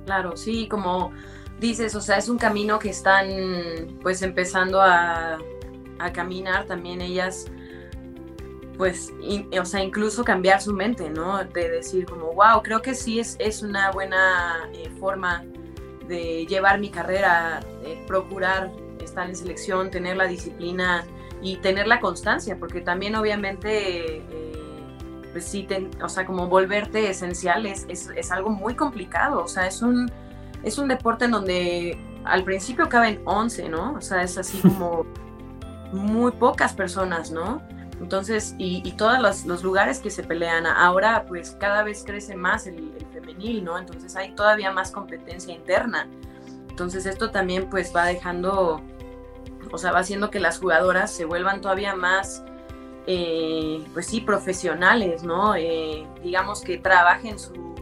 Claro, 0.04 0.36
sí, 0.36 0.68
como 0.68 1.12
dices, 1.58 1.94
o 1.94 2.00
sea, 2.00 2.16
es 2.16 2.28
un 2.28 2.38
camino 2.38 2.78
que 2.78 2.90
están 2.90 3.26
pues 4.02 4.22
empezando 4.22 4.80
a, 4.80 5.38
a 5.98 6.12
caminar 6.12 6.66
también 6.66 7.00
ellas 7.00 7.50
pues, 8.80 9.12
o 9.60 9.64
sea, 9.66 9.84
incluso 9.84 10.24
cambiar 10.24 10.62
su 10.62 10.72
mente, 10.72 11.10
¿no? 11.10 11.44
De 11.44 11.68
decir 11.68 12.06
como, 12.06 12.32
wow, 12.32 12.62
creo 12.62 12.80
que 12.80 12.94
sí 12.94 13.20
es, 13.20 13.36
es 13.38 13.60
una 13.62 13.90
buena 13.90 14.70
eh, 14.72 14.88
forma 14.98 15.44
de 16.10 16.44
llevar 16.46 16.80
mi 16.80 16.90
carrera, 16.90 17.60
eh, 17.84 18.04
procurar 18.06 18.70
estar 19.00 19.28
en 19.28 19.36
selección, 19.36 19.90
tener 19.90 20.16
la 20.16 20.26
disciplina 20.26 21.04
y 21.40 21.56
tener 21.56 21.86
la 21.86 22.00
constancia, 22.00 22.58
porque 22.58 22.80
también 22.80 23.14
obviamente, 23.14 24.16
eh, 24.18 24.22
pues 25.32 25.44
sí, 25.44 25.66
o 26.02 26.08
sea, 26.08 26.26
como 26.26 26.48
volverte 26.48 27.08
esencial 27.08 27.64
es, 27.64 27.86
es, 27.88 28.30
algo 28.30 28.50
muy 28.50 28.74
complicado, 28.74 29.42
o 29.42 29.48
sea, 29.48 29.66
es 29.66 29.80
un, 29.80 30.10
es 30.64 30.76
un 30.76 30.88
deporte 30.88 31.26
en 31.26 31.30
donde 31.30 31.98
al 32.24 32.44
principio 32.44 32.88
caben 32.88 33.22
11, 33.24 33.68
¿no? 33.68 33.94
O 33.94 34.00
sea, 34.00 34.22
es 34.22 34.36
así 34.36 34.58
como 34.58 35.06
muy 35.92 36.32
pocas 36.32 36.74
personas, 36.74 37.30
¿no? 37.30 37.62
Entonces, 38.00 38.54
y, 38.58 38.82
y 38.84 38.92
todos 38.92 39.46
los, 39.46 39.62
lugares 39.62 40.00
que 40.00 40.10
se 40.10 40.22
pelean, 40.22 40.66
ahora 40.66 41.24
pues 41.28 41.56
cada 41.60 41.84
vez 41.84 42.02
crece 42.04 42.34
más 42.34 42.66
el, 42.66 42.99
¿no? 43.62 43.78
Entonces 43.78 44.14
hay 44.16 44.32
todavía 44.32 44.70
más 44.70 44.90
competencia 44.90 45.54
interna. 45.54 46.08
Entonces 46.68 47.06
esto 47.06 47.30
también 47.30 47.68
pues 47.68 47.94
va 47.94 48.06
dejando, 48.06 48.80
o 49.72 49.78
sea, 49.78 49.92
va 49.92 50.00
haciendo 50.00 50.30
que 50.30 50.40
las 50.40 50.58
jugadoras 50.58 51.10
se 51.10 51.24
vuelvan 51.24 51.60
todavía 51.60 51.94
más, 51.94 52.44
eh, 53.06 53.84
pues 53.92 54.06
sí, 54.06 54.20
profesionales, 54.20 55.22
¿no? 55.22 55.54
Eh, 55.56 56.06
digamos 56.22 56.62
que 56.62 56.78
trabajen 56.78 57.38
su, 57.38 57.74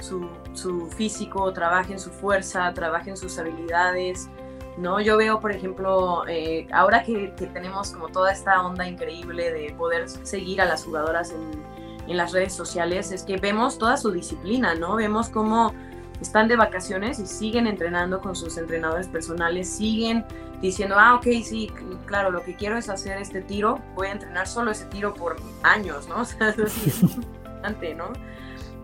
su, 0.00 0.28
su 0.52 0.86
físico, 0.90 1.52
trabajen 1.52 1.98
su 1.98 2.10
fuerza, 2.10 2.72
trabajen 2.72 3.16
sus 3.16 3.38
habilidades, 3.38 4.28
¿no? 4.76 5.00
Yo 5.00 5.16
veo, 5.16 5.40
por 5.40 5.52
ejemplo, 5.52 6.24
eh, 6.28 6.66
ahora 6.72 7.02
que, 7.02 7.32
tenemos 7.52 7.92
como 7.92 8.08
toda 8.08 8.32
esta 8.32 8.62
onda 8.64 8.86
increíble 8.86 9.52
de 9.52 9.74
poder 9.74 10.08
seguir 10.08 10.60
a 10.60 10.66
las 10.66 10.84
jugadoras 10.84 11.32
en, 11.32 11.75
las 12.14 12.32
redes 12.32 12.52
sociales, 12.52 13.10
es 13.12 13.22
que 13.22 13.36
vemos 13.36 13.78
toda 13.78 13.96
su 13.96 14.10
disciplina, 14.12 14.74
¿no? 14.74 14.96
Vemos 14.96 15.28
cómo 15.28 15.72
están 16.20 16.48
de 16.48 16.56
vacaciones 16.56 17.18
y 17.18 17.26
siguen 17.26 17.66
entrenando 17.66 18.20
con 18.20 18.36
sus 18.36 18.56
entrenadores 18.56 19.08
personales, 19.08 19.68
siguen 19.68 20.24
diciendo, 20.60 20.96
ah, 20.98 21.14
ok, 21.16 21.26
sí, 21.44 21.70
claro, 22.06 22.30
lo 22.30 22.42
que 22.42 22.54
quiero 22.54 22.78
es 22.78 22.88
hacer 22.88 23.20
este 23.20 23.42
tiro, 23.42 23.80
voy 23.94 24.08
a 24.08 24.12
entrenar 24.12 24.46
solo 24.46 24.70
ese 24.70 24.86
tiro 24.86 25.14
por 25.14 25.36
años, 25.62 26.08
¿no? 26.08 26.20
O 26.20 26.24
sea, 26.24 26.50
es 26.50 27.02
importante, 27.02 27.94
¿no? 27.94 28.12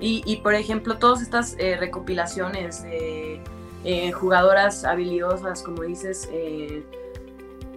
Y, 0.04 0.40
por 0.42 0.54
ejemplo, 0.54 0.98
todas 0.98 1.22
estas 1.22 1.54
eh, 1.60 1.76
recopilaciones 1.78 2.82
de 2.82 3.40
eh, 3.84 4.10
jugadoras 4.10 4.84
habilidosas, 4.84 5.62
como 5.62 5.84
dices, 5.84 6.28
eh, 6.32 6.84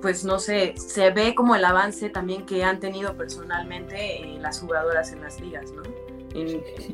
pues 0.01 0.23
no 0.23 0.39
sé, 0.39 0.75
se 0.77 1.11
ve 1.11 1.35
como 1.35 1.55
el 1.55 1.65
avance 1.65 2.09
también 2.09 2.45
que 2.45 2.63
han 2.63 2.79
tenido 2.79 3.15
personalmente 3.15 4.21
eh, 4.21 4.37
las 4.39 4.59
jugadoras 4.59 5.11
en 5.11 5.21
las 5.21 5.39
ligas, 5.39 5.71
¿no? 5.71 5.83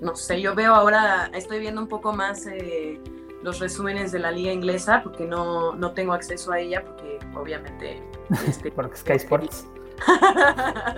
no 0.02 0.16
sé, 0.16 0.40
yo 0.40 0.54
veo 0.54 0.76
ahora, 0.76 1.32
estoy 1.34 1.60
viendo 1.60 1.82
un 1.82 1.88
poco 1.88 2.14
más 2.14 2.46
los 3.42 3.58
resúmenes 3.60 4.12
de 4.12 4.20
la 4.20 4.30
liga 4.30 4.54
inglesa 4.54 5.02
porque 5.02 5.26
no, 5.26 5.74
no 5.74 5.94
tengo 5.94 6.14
acceso 6.14 6.52
a 6.52 6.60
ella 6.60 6.84
porque 6.86 7.18
obviamente... 7.34 8.04
Este, 8.48 8.72
porque 8.76 8.98
Sky 8.98 9.14
Sports. 9.14 9.66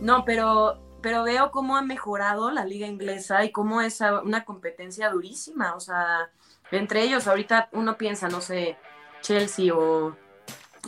No, 0.00 0.24
pero, 0.24 0.78
pero 1.00 1.24
veo 1.24 1.50
cómo 1.50 1.76
ha 1.76 1.82
mejorado 1.82 2.52
la 2.52 2.64
liga 2.64 2.86
inglesa 2.86 3.44
y 3.44 3.50
cómo 3.50 3.80
es 3.80 4.00
una 4.22 4.44
competencia 4.44 5.10
durísima, 5.10 5.74
o 5.74 5.80
sea 5.80 6.30
entre 6.70 7.02
ellos, 7.02 7.26
ahorita 7.26 7.68
uno 7.72 7.96
piensa, 7.96 8.28
no 8.28 8.40
sé, 8.40 8.76
Chelsea 9.22 9.74
o 9.74 10.14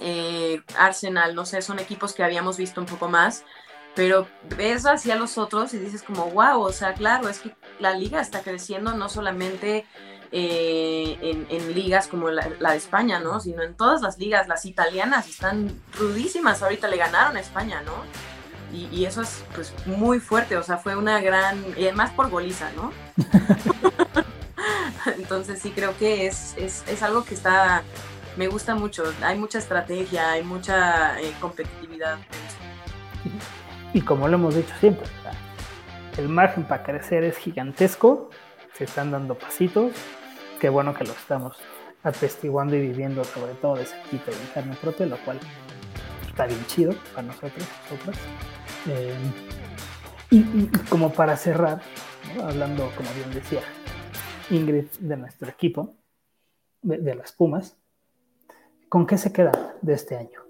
eh, 0.00 0.62
Arsenal, 0.78 1.34
no 1.34 1.44
sé, 1.46 1.62
son 1.62 1.78
equipos 1.78 2.12
que 2.12 2.22
habíamos 2.22 2.56
visto 2.56 2.80
un 2.80 2.86
poco 2.86 3.08
más, 3.08 3.44
pero 3.94 4.26
ves 4.56 4.86
hacia 4.86 5.16
los 5.16 5.38
otros 5.38 5.74
y 5.74 5.78
dices 5.78 6.02
como, 6.02 6.30
wow, 6.30 6.60
o 6.60 6.72
sea, 6.72 6.94
claro, 6.94 7.28
es 7.28 7.40
que 7.40 7.54
la 7.78 7.94
liga 7.94 8.20
está 8.20 8.42
creciendo 8.42 8.94
no 8.94 9.08
solamente 9.08 9.84
eh, 10.32 11.46
en, 11.50 11.74
ligas 11.74 12.06
como 12.06 12.30
la, 12.30 12.46
de 12.46 12.76
España, 12.76 13.18
¿no? 13.18 13.40
Sino 13.40 13.62
en 13.62 13.74
todas 13.74 14.00
las 14.00 14.18
ligas, 14.18 14.46
las 14.48 14.64
italianas 14.64 15.28
están 15.28 15.80
rudísimas, 15.92 16.62
ahorita 16.62 16.88
le 16.88 16.96
ganaron 16.96 17.36
a 17.36 17.40
España, 17.40 17.82
¿no? 17.82 17.92
Y, 18.72 18.86
y 18.96 19.06
eso 19.06 19.22
es 19.22 19.42
pues 19.54 19.74
muy 19.86 20.20
fuerte, 20.20 20.56
o 20.56 20.62
sea, 20.62 20.76
fue 20.76 20.94
una 20.94 21.20
gran, 21.20 21.64
y 21.76 21.82
además 21.82 22.10
por 22.12 22.30
goliza, 22.30 22.70
¿no? 22.76 22.92
Entonces 25.18 25.60
sí 25.60 25.70
creo 25.70 25.96
que 25.98 26.26
es, 26.26 26.54
es, 26.56 27.02
algo 27.02 27.24
que 27.24 27.34
está, 27.34 27.82
me 28.36 28.48
gusta 28.48 28.74
mucho. 28.74 29.04
Hay 29.22 29.38
mucha 29.38 29.58
estrategia, 29.58 30.32
hay 30.32 30.42
mucha 30.42 31.20
eh, 31.20 31.32
competitividad. 31.40 32.18
Y 33.92 34.00
como 34.02 34.28
lo 34.28 34.34
hemos 34.36 34.54
dicho 34.54 34.72
siempre, 34.78 35.06
el 36.16 36.28
margen 36.28 36.64
para 36.64 36.82
crecer 36.82 37.24
es 37.24 37.36
gigantesco, 37.36 38.30
se 38.74 38.84
están 38.84 39.10
dando 39.10 39.34
pasitos, 39.34 39.92
qué 40.60 40.68
bueno 40.68 40.94
que 40.94 41.04
lo 41.04 41.12
estamos 41.12 41.56
atestiguando 42.02 42.76
y 42.76 42.80
viviendo 42.80 43.24
sobre 43.24 43.54
todo 43.54 43.76
de 43.76 43.84
cerquita 43.84 44.30
y 44.30 44.34
en 44.34 44.74
carne 44.76 45.06
lo 45.06 45.18
cual 45.18 45.38
está 46.26 46.46
bien 46.46 46.64
chido 46.66 46.94
para 47.14 47.26
nosotros, 47.26 47.68
nosotras. 47.90 48.16
Eh, 48.88 49.14
y, 50.30 50.66
como 50.88 51.12
para 51.12 51.36
cerrar, 51.36 51.82
hablando, 52.42 52.90
como 52.96 53.12
bien 53.14 53.32
decía, 53.34 53.62
Ingrid 54.50 54.86
de 55.00 55.16
nuestro 55.16 55.48
equipo, 55.48 55.96
de, 56.82 57.14
las 57.14 57.32
Pumas, 57.32 57.76
¿con 58.90 59.06
qué 59.06 59.16
se 59.16 59.32
queda 59.32 59.76
de 59.80 59.94
este 59.94 60.16
año? 60.16 60.40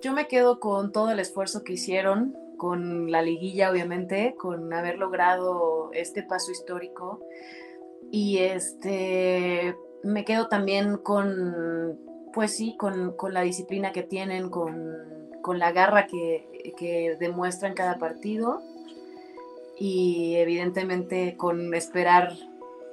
Yo 0.00 0.12
me 0.12 0.26
quedo 0.26 0.58
con 0.58 0.90
todo 0.90 1.12
el 1.12 1.20
esfuerzo 1.20 1.62
que 1.62 1.74
hicieron, 1.74 2.34
con 2.56 3.12
la 3.12 3.22
liguilla 3.22 3.70
obviamente, 3.70 4.34
con 4.36 4.72
haber 4.72 4.98
logrado 4.98 5.90
este 5.92 6.24
paso 6.24 6.50
histórico 6.50 7.20
y 8.10 8.38
este 8.38 9.76
me 10.02 10.24
quedo 10.24 10.48
también 10.48 10.96
con 10.96 12.00
pues 12.32 12.56
sí, 12.56 12.74
con, 12.78 13.14
la 13.30 13.42
disciplina 13.42 13.92
que 13.92 14.02
tienen, 14.02 14.48
con, 14.48 15.58
la 15.58 15.70
garra 15.70 16.06
que, 16.06 16.72
que 16.78 17.16
demuestran 17.20 17.74
cada 17.74 17.98
partido 17.98 18.62
y 19.78 20.36
evidentemente 20.36 21.36
con 21.36 21.74
esperar 21.74 22.32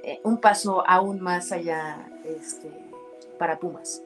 eh, 0.03 0.19
un 0.23 0.39
paso 0.41 0.83
aún 0.85 1.21
más 1.21 1.53
allá 1.53 2.09
este, 2.25 2.88
para 3.39 3.59
Pumas. 3.59 4.03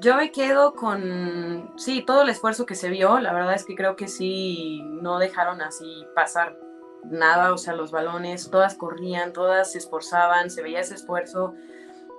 Yo 0.00 0.16
me 0.16 0.32
quedo 0.32 0.74
con, 0.74 1.72
sí, 1.76 2.02
todo 2.02 2.22
el 2.22 2.28
esfuerzo 2.28 2.66
que 2.66 2.74
se 2.74 2.90
vio, 2.90 3.20
la 3.20 3.32
verdad 3.32 3.54
es 3.54 3.64
que 3.64 3.74
creo 3.74 3.96
que 3.96 4.08
sí, 4.08 4.82
no 5.00 5.18
dejaron 5.18 5.62
así 5.62 6.04
pasar 6.14 6.58
nada, 7.04 7.54
o 7.54 7.58
sea, 7.58 7.74
los 7.74 7.90
balones, 7.90 8.50
todas 8.50 8.74
corrían, 8.74 9.32
todas 9.32 9.72
se 9.72 9.78
esforzaban, 9.78 10.50
se 10.50 10.62
veía 10.62 10.80
ese 10.80 10.94
esfuerzo, 10.94 11.54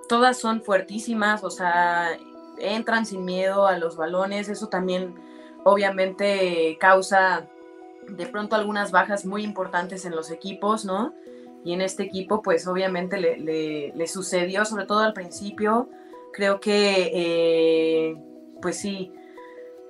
todas 0.08 0.38
son 0.38 0.62
fuertísimas, 0.62 1.44
o 1.44 1.50
sea, 1.50 2.16
entran 2.58 3.06
sin 3.06 3.24
miedo 3.24 3.66
a 3.66 3.78
los 3.78 3.96
balones, 3.96 4.48
eso 4.48 4.68
también 4.68 5.14
obviamente 5.64 6.78
causa 6.80 7.46
de 8.08 8.26
pronto 8.26 8.56
algunas 8.56 8.92
bajas 8.92 9.26
muy 9.26 9.42
importantes 9.42 10.04
en 10.04 10.14
los 10.14 10.30
equipos, 10.30 10.84
¿no? 10.84 11.12
Y 11.66 11.72
en 11.72 11.80
este 11.80 12.04
equipo, 12.04 12.42
pues 12.42 12.68
obviamente 12.68 13.18
le, 13.18 14.06
sucedió, 14.06 14.64
sobre 14.64 14.86
todo 14.86 15.00
al 15.00 15.12
principio. 15.12 15.88
Creo 16.32 16.60
que, 16.60 17.10
eh, 17.12 18.16
pues 18.62 18.78
sí, 18.78 19.12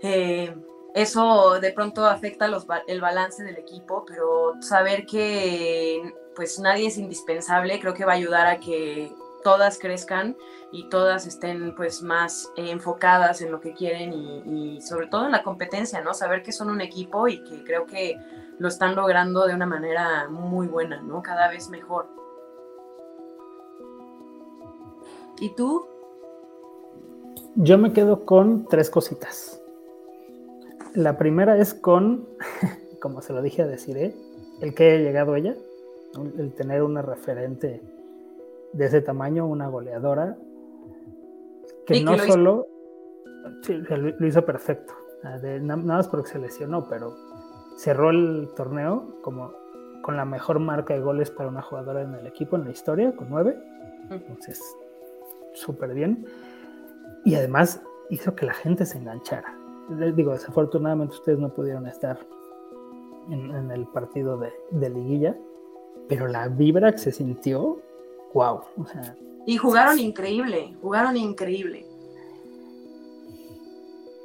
eh, 0.01 0.57
eso 0.95 1.61
de 1.61 1.73
pronto 1.73 2.07
afecta 2.07 2.49
el 2.87 3.01
balance 3.03 3.45
del 3.45 3.59
equipo, 3.59 4.07
pero 4.07 4.55
saber 4.63 5.05
que 5.05 6.15
pues 6.35 6.59
nadie 6.59 6.87
es 6.87 6.97
indispensable, 6.97 7.79
creo 7.79 7.93
que 7.93 8.07
va 8.07 8.13
a 8.13 8.17
ayudar 8.17 8.47
a 8.47 8.59
que 8.59 9.13
todas 9.47 9.79
crezcan 9.79 10.37
y 10.73 10.89
todas 10.89 11.25
estén 11.25 11.73
pues 11.77 12.03
más 12.03 12.51
enfocadas 12.57 13.41
en 13.43 13.53
lo 13.53 13.61
que 13.61 13.75
quieren 13.75 14.13
y, 14.13 14.81
sobre 14.81 15.07
todo 15.07 15.27
en 15.27 15.31
la 15.31 15.45
competencia, 15.45 16.01
¿no? 16.01 16.15
Saber 16.15 16.43
que 16.43 16.51
son 16.51 16.69
un 16.69 16.81
equipo 16.81 17.29
y 17.29 17.45
que 17.45 17.63
creo 17.63 17.87
que 17.87 18.17
lo 18.59 18.67
están 18.67 18.97
logrando 18.97 19.47
de 19.47 19.55
una 19.55 19.67
manera 19.67 20.29
muy 20.29 20.67
buena, 20.67 21.01
¿no? 21.01 21.23
Cada 21.23 21.49
vez 21.49 21.71
mejor. 21.71 22.09
¿Y 25.39 25.55
tú? 25.55 25.87
Yo 27.55 27.79
me 27.79 27.93
quedo 27.93 28.27
con 28.27 28.67
tres 28.67 28.91
cositas. 28.91 29.63
La 30.93 31.19
primera 31.19 31.57
es 31.57 31.73
con, 31.73 32.29
como 33.01 33.23
se 33.23 33.33
lo 33.33 33.43
dije 33.43 33.63
a 33.63 33.69
decir, 33.69 34.13
el 34.61 34.75
que 34.75 34.91
haya 34.91 35.05
llegado 35.05 35.37
ella, 35.37 35.55
el 36.37 36.53
tener 36.55 36.83
una 36.83 37.01
referente 37.01 37.81
de 38.77 38.87
ese 38.87 39.01
tamaño, 39.01 39.47
una 39.47 39.69
goleadora, 39.69 40.37
que 41.87 42.03
no 42.03 42.19
solo 42.19 42.67
lo 43.89 44.27
hizo 44.27 44.45
perfecto, 44.45 44.95
nada 45.23 45.77
más 45.77 46.09
porque 46.09 46.31
se 46.31 46.39
lesionó, 46.39 46.89
pero 46.89 47.15
cerró 47.77 48.11
el 48.11 48.49
torneo 48.57 49.19
como 49.23 49.53
con 50.03 50.17
la 50.17 50.25
mejor 50.25 50.61
marca 50.61 50.95
de 50.95 51.01
goles 51.01 51.31
para 51.31 51.49
una 51.49 51.63
jugadora 51.63 52.03
en 52.03 52.15
el 52.15 52.27
equipo 52.27 52.57
en 52.57 52.65
la 52.65 52.71
historia, 52.71 53.15
con 53.17 53.29
nueve. 53.29 53.59
Entonces, 54.11 54.63
súper 55.53 55.95
bien. 55.95 56.27
Y 57.25 57.35
además 57.35 57.83
hizo 58.11 58.35
que 58.37 58.47
la 58.47 58.55
gente 58.55 58.87
se 58.87 58.99
enganchara. 58.99 59.59
Les 59.91 60.15
digo, 60.15 60.33
desafortunadamente 60.33 61.15
ustedes 61.15 61.39
no 61.39 61.49
pudieron 61.49 61.87
estar 61.87 62.19
en, 63.31 63.71
el 63.71 63.87
partido 63.87 64.39
de, 64.39 64.53
de, 64.71 64.91
liguilla, 64.91 65.37
pero 66.09 66.29
la 66.29 66.47
vibra 66.49 66.93
que 66.93 66.99
se 66.99 67.11
sintió, 67.11 67.81
wow. 68.37 68.61
O 68.77 68.87
sea, 68.87 69.17
y 69.47 69.57
jugaron 69.57 69.99
increíble, 69.99 70.75
jugaron 70.83 71.17
increíble. 71.17 71.87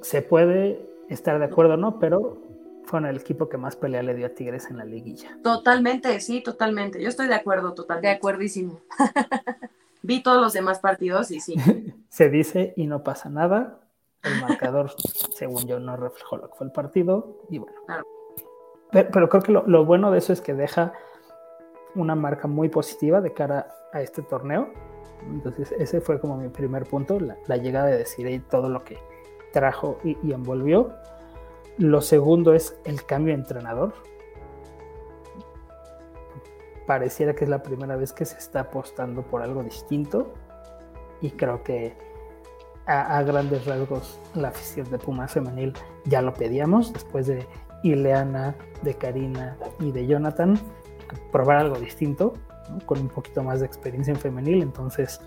Se 0.02 0.22
puede 0.22 0.86
estar 1.10 1.40
de 1.40 1.46
acuerdo 1.46 1.76
o 1.76 1.78
no, 1.78 2.00
pero 2.00 2.38
fueron 2.86 3.08
el 3.08 3.18
equipo 3.18 3.48
que 3.48 3.58
más 3.58 3.76
pelea 3.76 4.04
le 4.04 4.16
dio 4.16 4.26
a 4.26 4.30
Tigres 4.30 4.70
en 4.70 4.78
la 4.78 4.86
liguilla. 4.86 5.38
Totalmente, 5.44 6.20
sí, 6.20 6.42
totalmente. 6.42 7.02
Yo 7.02 7.08
estoy 7.08 7.28
de 7.28 7.36
acuerdo, 7.36 7.74
totalmente. 7.74 8.08
De 8.08 8.14
acuerdísimo. 8.16 8.82
Vi 10.02 10.24
todos 10.24 10.42
los 10.42 10.54
demás 10.54 10.80
partidos 10.80 11.32
y 11.32 11.40
sí. 11.40 11.56
Se 12.10 12.30
dice 12.30 12.74
y 12.76 12.88
no 12.88 13.04
pasa 13.04 13.30
nada. 13.30 13.80
El 14.24 14.42
marcador, 14.42 14.92
según 15.36 15.68
yo, 15.68 15.80
no 15.80 15.96
reflejó 15.96 16.38
lo 16.38 16.50
que 16.50 16.56
fue 16.56 16.68
el 16.68 16.74
partido. 16.74 17.38
Y 17.50 17.60
bueno. 17.60 17.76
Pero, 18.92 19.30
creo 19.30 19.42
que 19.42 19.52
lo, 19.54 19.86
bueno 19.86 20.12
de 20.12 20.18
eso 20.18 20.34
es 20.34 20.42
que 20.42 20.54
deja 20.54 20.92
una 21.96 22.16
marca 22.16 22.48
muy 22.48 22.70
positiva 22.70 23.22
de 23.22 23.34
cara 23.34 23.68
a 23.92 24.02
este 24.02 24.22
torneo. 24.22 24.70
Entonces, 25.30 25.72
ese 25.78 26.02
fue 26.02 26.20
como 26.20 26.38
mi 26.38 26.50
primer 26.50 26.86
punto, 26.86 27.20
la, 27.20 27.58
llegada 27.58 27.88
de 27.88 27.98
decir 27.98 28.44
todo 28.50 28.70
lo 28.70 28.84
que 28.84 28.98
trajo 29.52 30.00
y, 30.04 30.32
envolvió. 30.32 30.94
Lo 31.78 32.02
segundo 32.02 32.54
es 32.54 32.80
el 32.86 33.06
cambio 33.06 33.34
de 33.34 33.42
entrenador. 33.42 33.94
Pareciera 36.88 37.34
que 37.34 37.44
es 37.44 37.50
la 37.50 37.62
primera 37.62 37.96
vez 37.96 38.14
que 38.14 38.26
se 38.26 38.38
está 38.38 38.62
apostando 38.62 39.22
por 39.22 39.42
algo 39.42 39.64
distinto 39.64 40.34
y 41.22 41.32
creo 41.32 41.64
que 41.64 41.94
a, 42.88 43.22
grandes 43.22 43.66
rasgos 43.66 44.20
la 44.34 44.50
afición 44.50 44.90
de 44.90 44.98
Pumas 44.98 45.32
femenil 45.32 45.74
ya 46.06 46.22
lo 46.22 46.34
pedíamos 46.34 46.92
después 46.92 47.28
de 47.28 47.48
Ileana, 47.84 48.56
de 48.82 48.96
Karina 48.96 49.56
y 49.80 49.92
de 49.92 50.08
Jonathan 50.08 50.60
probar 51.32 51.58
algo 51.58 51.80
distinto 51.80 52.34
con 52.86 53.00
un 53.00 53.10
poquito 53.10 53.44
más 53.44 53.60
de 53.60 53.66
experiencia 53.66 54.14
en 54.14 54.20
femenil. 54.20 54.62
Entonces, 54.62 55.20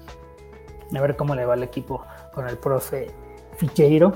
a 0.94 1.00
ver 1.00 1.16
cómo 1.16 1.34
le 1.34 1.44
va 1.44 1.54
al 1.54 1.62
equipo 1.62 2.04
con 2.32 2.48
el 2.48 2.56
profe 2.58 3.08
Ficheiro 3.56 4.12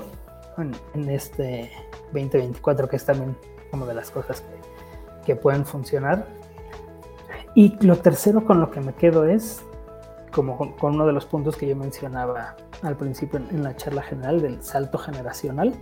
en, 0.93 1.09
este 1.09 1.71
2024, 2.11 2.87
que 2.89 2.95
es 2.97 3.05
también 3.05 3.37
como 3.71 3.85
de 3.85 3.93
las 3.93 4.11
cosas 4.11 4.43
que, 5.25 5.35
pueden 5.35 5.63
funcionar. 5.63 6.25
Y 7.53 7.77
lo 7.85 7.97
tercero 7.97 8.45
con 8.45 8.59
lo 8.59 8.71
que 8.71 8.81
me 8.81 8.95
quedo 8.95 9.25
es, 9.25 9.61
como 10.31 10.57
con, 10.57 10.95
uno 10.95 11.05
de 11.05 11.13
los 11.13 11.27
puntos 11.27 11.55
que 11.55 11.67
yo 11.67 11.75
mencionaba 11.75 12.55
al 12.81 12.95
principio 12.95 13.39
en, 13.51 13.61
la 13.61 13.75
charla 13.75 14.01
general 14.01 14.41
del 14.41 14.63
salto 14.63 14.97
generacional, 14.97 15.75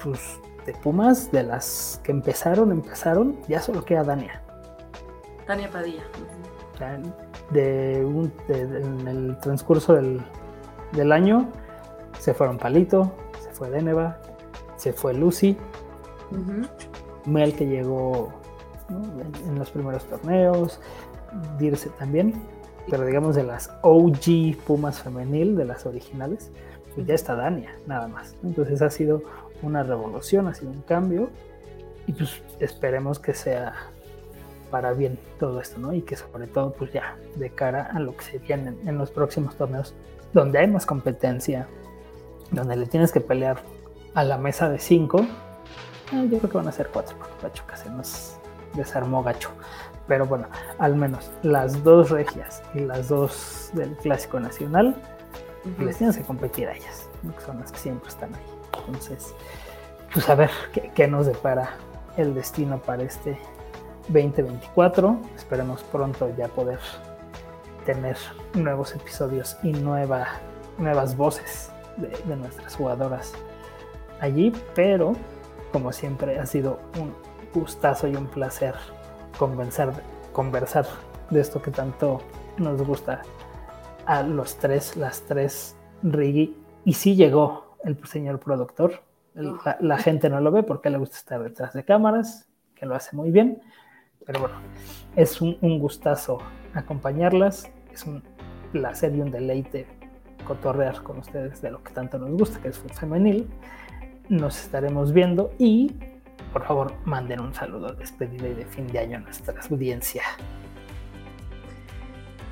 pues 0.00 0.38
de 0.70 0.78
Pumas, 0.78 1.32
de 1.32 1.42
las 1.42 2.00
que 2.04 2.12
empezaron, 2.12 2.70
empezaron, 2.70 3.36
ya 3.48 3.60
solo 3.60 3.84
queda 3.84 4.04
Dania. 4.04 4.40
Tania 5.46 5.68
Padilla. 5.68 6.04
De 7.50 7.98
en 7.98 9.08
el 9.08 9.36
transcurso 9.38 9.94
del, 9.94 11.12
año 11.12 11.48
se 12.18 12.32
fueron 12.32 12.56
Palito, 12.56 13.12
se 13.40 13.50
fue 13.50 13.68
Deneva, 13.68 14.18
se 14.76 14.92
fue 14.92 15.12
Lucy, 15.12 15.56
Mel 17.26 17.54
que 17.54 17.66
llegó 17.66 18.32
en, 18.88 19.58
los 19.58 19.70
primeros 19.70 20.04
torneos, 20.04 20.80
Dirce 21.58 21.90
también, 21.90 22.42
pero 22.88 23.04
digamos 23.04 23.34
de 23.34 23.42
las 23.42 23.70
OG 23.82 24.56
Pumas 24.66 25.00
femenil, 25.00 25.56
de 25.56 25.64
las 25.64 25.84
originales, 25.84 26.50
pues 26.94 27.06
ya 27.06 27.14
está 27.14 27.34
Dania, 27.34 27.74
nada 27.86 28.08
más. 28.08 28.34
Entonces 28.42 28.82
ha 28.82 28.90
sido 28.90 29.22
una 29.62 29.82
revolución, 29.82 30.48
ha 30.48 30.54
sido 30.54 30.70
un 30.70 30.82
cambio 30.82 31.30
y 32.06 32.12
pues 32.12 32.42
esperemos 32.58 33.18
que 33.18 33.34
sea 33.34 33.74
para 34.70 34.92
bien 34.92 35.18
todo 35.38 35.60
esto, 35.60 35.78
¿no? 35.78 35.92
Y 35.92 36.02
que 36.02 36.16
sobre 36.16 36.46
todo, 36.46 36.72
pues 36.72 36.92
ya, 36.92 37.16
de 37.36 37.50
cara 37.50 37.90
a 37.92 38.00
lo 38.00 38.16
que 38.16 38.24
se 38.24 38.38
viene 38.38 38.74
en, 38.86 38.98
los 38.98 39.10
próximos 39.10 39.56
torneos, 39.56 39.94
donde 40.32 40.58
hay 40.58 40.68
más 40.68 40.86
competencia, 40.86 41.66
donde 42.52 42.76
le 42.76 42.86
tienes 42.86 43.12
que 43.12 43.20
pelear 43.20 43.58
a 44.14 44.24
la 44.24 44.38
mesa 44.38 44.68
de 44.68 44.78
cinco, 44.78 45.26
eh, 46.12 46.28
yo 46.30 46.38
creo 46.38 46.50
que 46.50 46.56
van 46.56 46.68
a 46.68 46.72
ser 46.72 46.88
cuatro, 46.92 47.16
porque 47.18 47.34
Pachuca 47.42 47.76
se 47.76 47.90
nos 47.90 48.36
desarmó 48.74 49.22
gacho. 49.22 49.50
Pero 50.06 50.26
bueno, 50.26 50.48
al 50.78 50.96
menos 50.96 51.30
las 51.42 51.84
dos 51.84 52.10
regias 52.10 52.62
y 52.74 52.80
las 52.80 53.08
dos 53.08 53.70
del 53.74 53.96
Clásico 53.96 54.40
Nacional, 54.40 54.96
les 55.78 55.96
tienes 55.96 56.16
que 56.16 56.22
competir 56.22 56.68
a 56.68 56.74
ellas, 56.74 57.08
son 57.44 57.60
las 57.60 57.72
que 57.72 57.78
siempre 57.78 58.08
están 58.08 58.34
ahí. 58.34 58.42
Entonces, 58.86 59.34
pues 60.12 60.28
a 60.28 60.34
ver 60.34 60.50
qué, 60.94 61.06
nos 61.06 61.26
depara 61.26 61.74
el 62.16 62.34
destino 62.34 62.78
para 62.78 63.02
este 63.02 63.38
2024. 64.08 65.18
Esperemos 65.36 65.82
pronto 65.84 66.30
ya 66.36 66.48
poder 66.48 66.78
tener 67.84 68.16
nuevos 68.54 68.94
episodios 68.94 69.56
y 69.62 69.72
nueva, 69.72 70.26
nuevas 70.78 71.16
voces 71.16 71.70
de, 71.96 72.36
nuestras 72.36 72.76
jugadoras 72.76 73.32
allí, 74.20 74.52
pero 74.74 75.14
como 75.72 75.92
siempre 75.92 76.38
ha 76.38 76.46
sido 76.46 76.80
un 76.98 77.14
gustazo 77.54 78.08
y 78.08 78.16
un 78.16 78.26
placer 78.26 78.74
conversar, 79.38 79.92
conversar 80.32 80.86
de 81.30 81.40
esto 81.40 81.62
que 81.62 81.70
tanto 81.70 82.20
nos 82.58 82.82
gusta 82.82 83.22
a 84.06 84.22
los 84.22 84.56
tres, 84.58 84.96
las 84.96 85.22
tres 85.22 85.76
Rigi. 86.02 86.56
Y 86.84 86.94
sí 86.94 87.14
llegó 87.14 87.76
el 87.84 87.98
señor 88.06 88.40
productor. 88.40 89.02
la, 89.34 89.76
la, 89.80 89.98
gente 89.98 90.28
no 90.28 90.40
lo 90.40 90.50
ve 90.50 90.62
porque 90.62 90.90
le 90.90 90.98
gusta 90.98 91.16
estar 91.16 91.42
detrás 91.42 91.72
de 91.72 91.84
cámaras, 91.84 92.48
que 92.74 92.86
lo 92.86 92.94
hace 92.94 93.14
muy 93.16 93.30
bien. 93.30 93.60
Pero 94.26 94.40
bueno, 94.40 94.56
es 95.16 95.40
un, 95.40 95.56
gustazo 95.78 96.38
acompañarlas, 96.74 97.70
es 97.92 98.04
un 98.04 98.22
placer 98.72 99.14
y 99.14 99.20
un 99.20 99.30
deleite 99.30 99.86
cotorrear 100.46 101.02
con 101.02 101.18
ustedes 101.18 101.60
de 101.62 101.70
lo 101.70 101.82
que 101.82 101.92
tanto 101.92 102.18
nos 102.18 102.30
gusta, 102.30 102.60
que 102.60 102.68
es 102.68 102.78
fútbol 102.78 102.96
femenil. 102.96 103.48
Nos 104.28 104.62
estaremos 104.62 105.12
viendo 105.12 105.52
y 105.58 105.92
por 106.52 106.64
favor 106.64 106.92
manden 107.04 107.40
un 107.40 107.54
saludo 107.54 107.92
de 107.92 108.00
despedida 108.00 108.48
y 108.48 108.54
de 108.54 108.64
fin 108.66 108.86
de 108.86 108.98
año 108.98 109.16
a 109.18 109.20
nuestra 109.20 109.54
audiencia. 109.68 110.22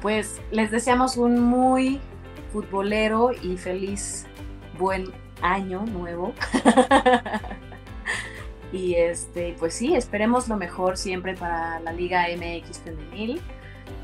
Pues 0.03 0.41
les 0.51 0.71
deseamos 0.71 1.17
un 1.17 1.41
muy 1.41 2.01
futbolero 2.53 3.31
y 3.43 3.57
feliz 3.57 4.27
buen 4.79 5.13
año 5.43 5.85
nuevo. 5.87 6.33
Y 8.73 8.97
este, 8.97 9.57
pues 9.59 9.75
sí, 9.75 9.95
esperemos 9.95 10.49
lo 10.49 10.57
mejor 10.57 10.97
siempre 10.97 11.35
para 11.35 11.81
la 11.81 11.93
Liga 11.93 12.27
MX 12.37 12.81
femenil 12.81 13.41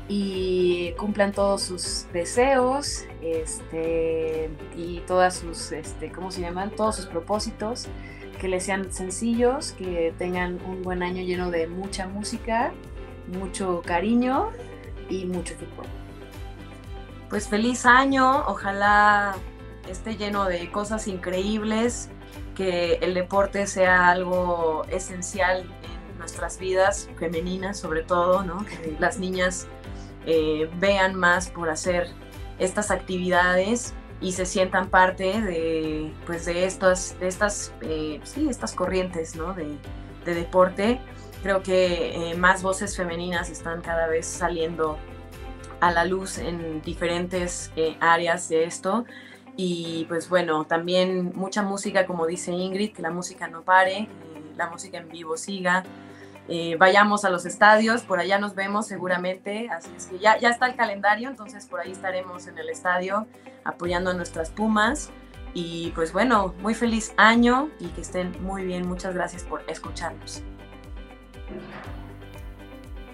y 0.07 0.91
cumplan 0.93 1.31
todos 1.31 1.61
sus 1.61 2.07
deseos 2.13 3.05
este, 3.21 4.49
y 4.75 5.01
todas 5.07 5.35
sus, 5.35 5.71
este, 5.71 6.11
¿cómo 6.11 6.31
se 6.31 6.41
llaman? 6.41 6.71
Todos 6.71 6.95
sus 6.95 7.05
propósitos, 7.05 7.87
que 8.39 8.47
les 8.47 8.63
sean 8.63 8.91
sencillos, 8.91 9.73
que 9.73 10.13
tengan 10.17 10.59
un 10.67 10.81
buen 10.81 11.03
año 11.03 11.23
lleno 11.23 11.51
de 11.51 11.67
mucha 11.67 12.07
música, 12.07 12.71
mucho 13.39 13.81
cariño 13.85 14.49
y 15.09 15.25
mucho 15.25 15.55
fútbol. 15.55 15.85
Pues 17.29 17.47
feliz 17.47 17.85
año, 17.85 18.45
ojalá 18.47 19.35
esté 19.89 20.15
lleno 20.15 20.45
de 20.45 20.71
cosas 20.71 21.07
increíbles, 21.07 22.09
que 22.55 22.93
el 23.01 23.13
deporte 23.13 23.67
sea 23.67 24.09
algo 24.09 24.85
esencial 24.89 25.61
en 25.61 26.17
nuestras 26.17 26.57
vidas 26.57 27.09
femeninas 27.17 27.77
sobre 27.77 28.01
todo, 28.03 28.43
¿no? 28.43 28.65
que 28.65 28.95
las 28.99 29.19
niñas 29.19 29.67
eh, 30.25 30.69
vean 30.79 31.15
más 31.15 31.49
por 31.49 31.69
hacer 31.69 32.07
estas 32.57 32.89
actividades 32.89 33.93
y 34.21 34.31
se 34.31 34.45
sientan 34.45 34.89
parte 34.89 35.41
de, 35.41 36.11
pues 36.25 36.45
de, 36.45 36.65
estas, 36.65 37.19
de 37.19 37.27
estas, 37.27 37.73
eh, 37.81 38.19
sí, 38.23 38.47
estas 38.49 38.73
corrientes 38.73 39.35
¿no? 39.35 39.53
de, 39.53 39.77
de, 40.25 40.33
deporte. 40.33 40.99
Creo 41.45 41.61
que 41.61 42.31
eh, 42.31 42.35
más 42.35 42.63
voces 42.63 42.97
femeninas 42.97 43.51
están 43.51 43.81
cada 43.81 44.07
vez 44.07 44.25
saliendo 44.25 44.97
a 45.79 45.91
la 45.91 46.03
luz 46.03 46.39
en 46.39 46.81
diferentes 46.81 47.71
áreas 47.99 48.49
de 48.49 48.63
esto 48.63 49.05
y 49.55 50.05
pues 50.09 50.27
bueno, 50.27 50.65
también 50.65 51.33
mucha 51.35 51.61
música, 51.61 52.07
como 52.07 52.25
dice 52.25 52.51
Ingrid, 52.51 52.93
que 52.93 53.03
la 53.03 53.11
música 53.11 53.47
no 53.47 53.61
pare, 53.61 54.09
que 54.23 54.55
la 54.57 54.71
música 54.71 54.97
en 54.97 55.07
vivo 55.07 55.37
siga. 55.37 55.83
Eh, 56.47 56.77
vayamos 56.79 57.25
a 57.25 57.29
los 57.29 57.45
estadios, 57.45 58.01
por 58.01 58.19
allá 58.19 58.39
nos 58.39 58.55
vemos 58.55 58.87
seguramente, 58.87 59.69
así 59.69 59.91
es 59.95 60.07
que 60.07 60.17
ya, 60.17 60.39
ya 60.39 60.49
está 60.49 60.65
el 60.65 60.75
calendario, 60.75 61.29
entonces 61.29 61.67
por 61.67 61.79
ahí 61.79 61.91
estaremos 61.91 62.47
en 62.47 62.57
el 62.57 62.69
estadio 62.69 63.27
apoyando 63.63 64.09
a 64.09 64.13
nuestras 64.15 64.49
Pumas. 64.49 65.11
Y 65.53 65.91
pues 65.93 66.11
bueno, 66.11 66.55
muy 66.63 66.73
feliz 66.73 67.13
año 67.17 67.69
y 67.79 67.89
que 67.89 68.01
estén 68.01 68.35
muy 68.41 68.65
bien. 68.65 68.87
Muchas 68.87 69.13
gracias 69.13 69.43
por 69.43 69.61
escucharnos. 69.67 70.43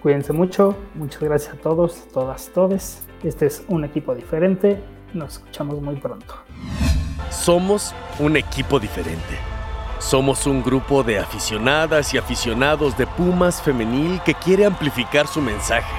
Cuídense 0.02 0.32
mucho, 0.32 0.76
muchas 0.94 1.22
gracias 1.22 1.54
a 1.54 1.58
todos, 1.58 2.08
todas, 2.12 2.50
todes. 2.52 3.06
Este 3.22 3.46
es 3.46 3.64
un 3.68 3.84
equipo 3.84 4.14
diferente 4.14 4.82
nos 5.14 5.34
escuchamos 5.34 5.80
muy 5.80 5.96
pronto. 5.96 6.34
Somos 7.30 7.94
un 8.18 8.36
equipo 8.36 8.78
diferente. 8.78 9.38
Somos 9.98 10.46
un 10.46 10.62
grupo 10.62 11.02
de 11.02 11.18
aficionadas 11.18 12.12
y 12.12 12.18
aficionados 12.18 12.96
de 12.96 13.06
Pumas 13.06 13.62
Femenil 13.62 14.20
que 14.24 14.34
quiere 14.34 14.66
amplificar 14.66 15.26
su 15.26 15.40
mensaje 15.40 15.94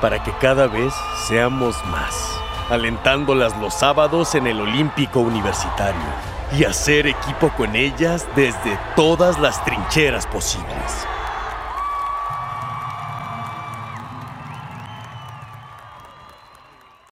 para 0.00 0.22
que 0.22 0.32
cada 0.40 0.66
vez 0.66 0.94
seamos 1.26 1.76
más, 1.86 2.38
alentándolas 2.70 3.56
los 3.58 3.74
sábados 3.74 4.34
en 4.34 4.46
el 4.46 4.60
Olímpico 4.60 5.20
Universitario 5.20 6.00
y 6.56 6.64
hacer 6.64 7.06
equipo 7.06 7.50
con 7.56 7.74
ellas 7.74 8.26
desde 8.36 8.78
todas 8.94 9.38
las 9.40 9.62
trincheras 9.64 10.26
posibles. 10.26 11.06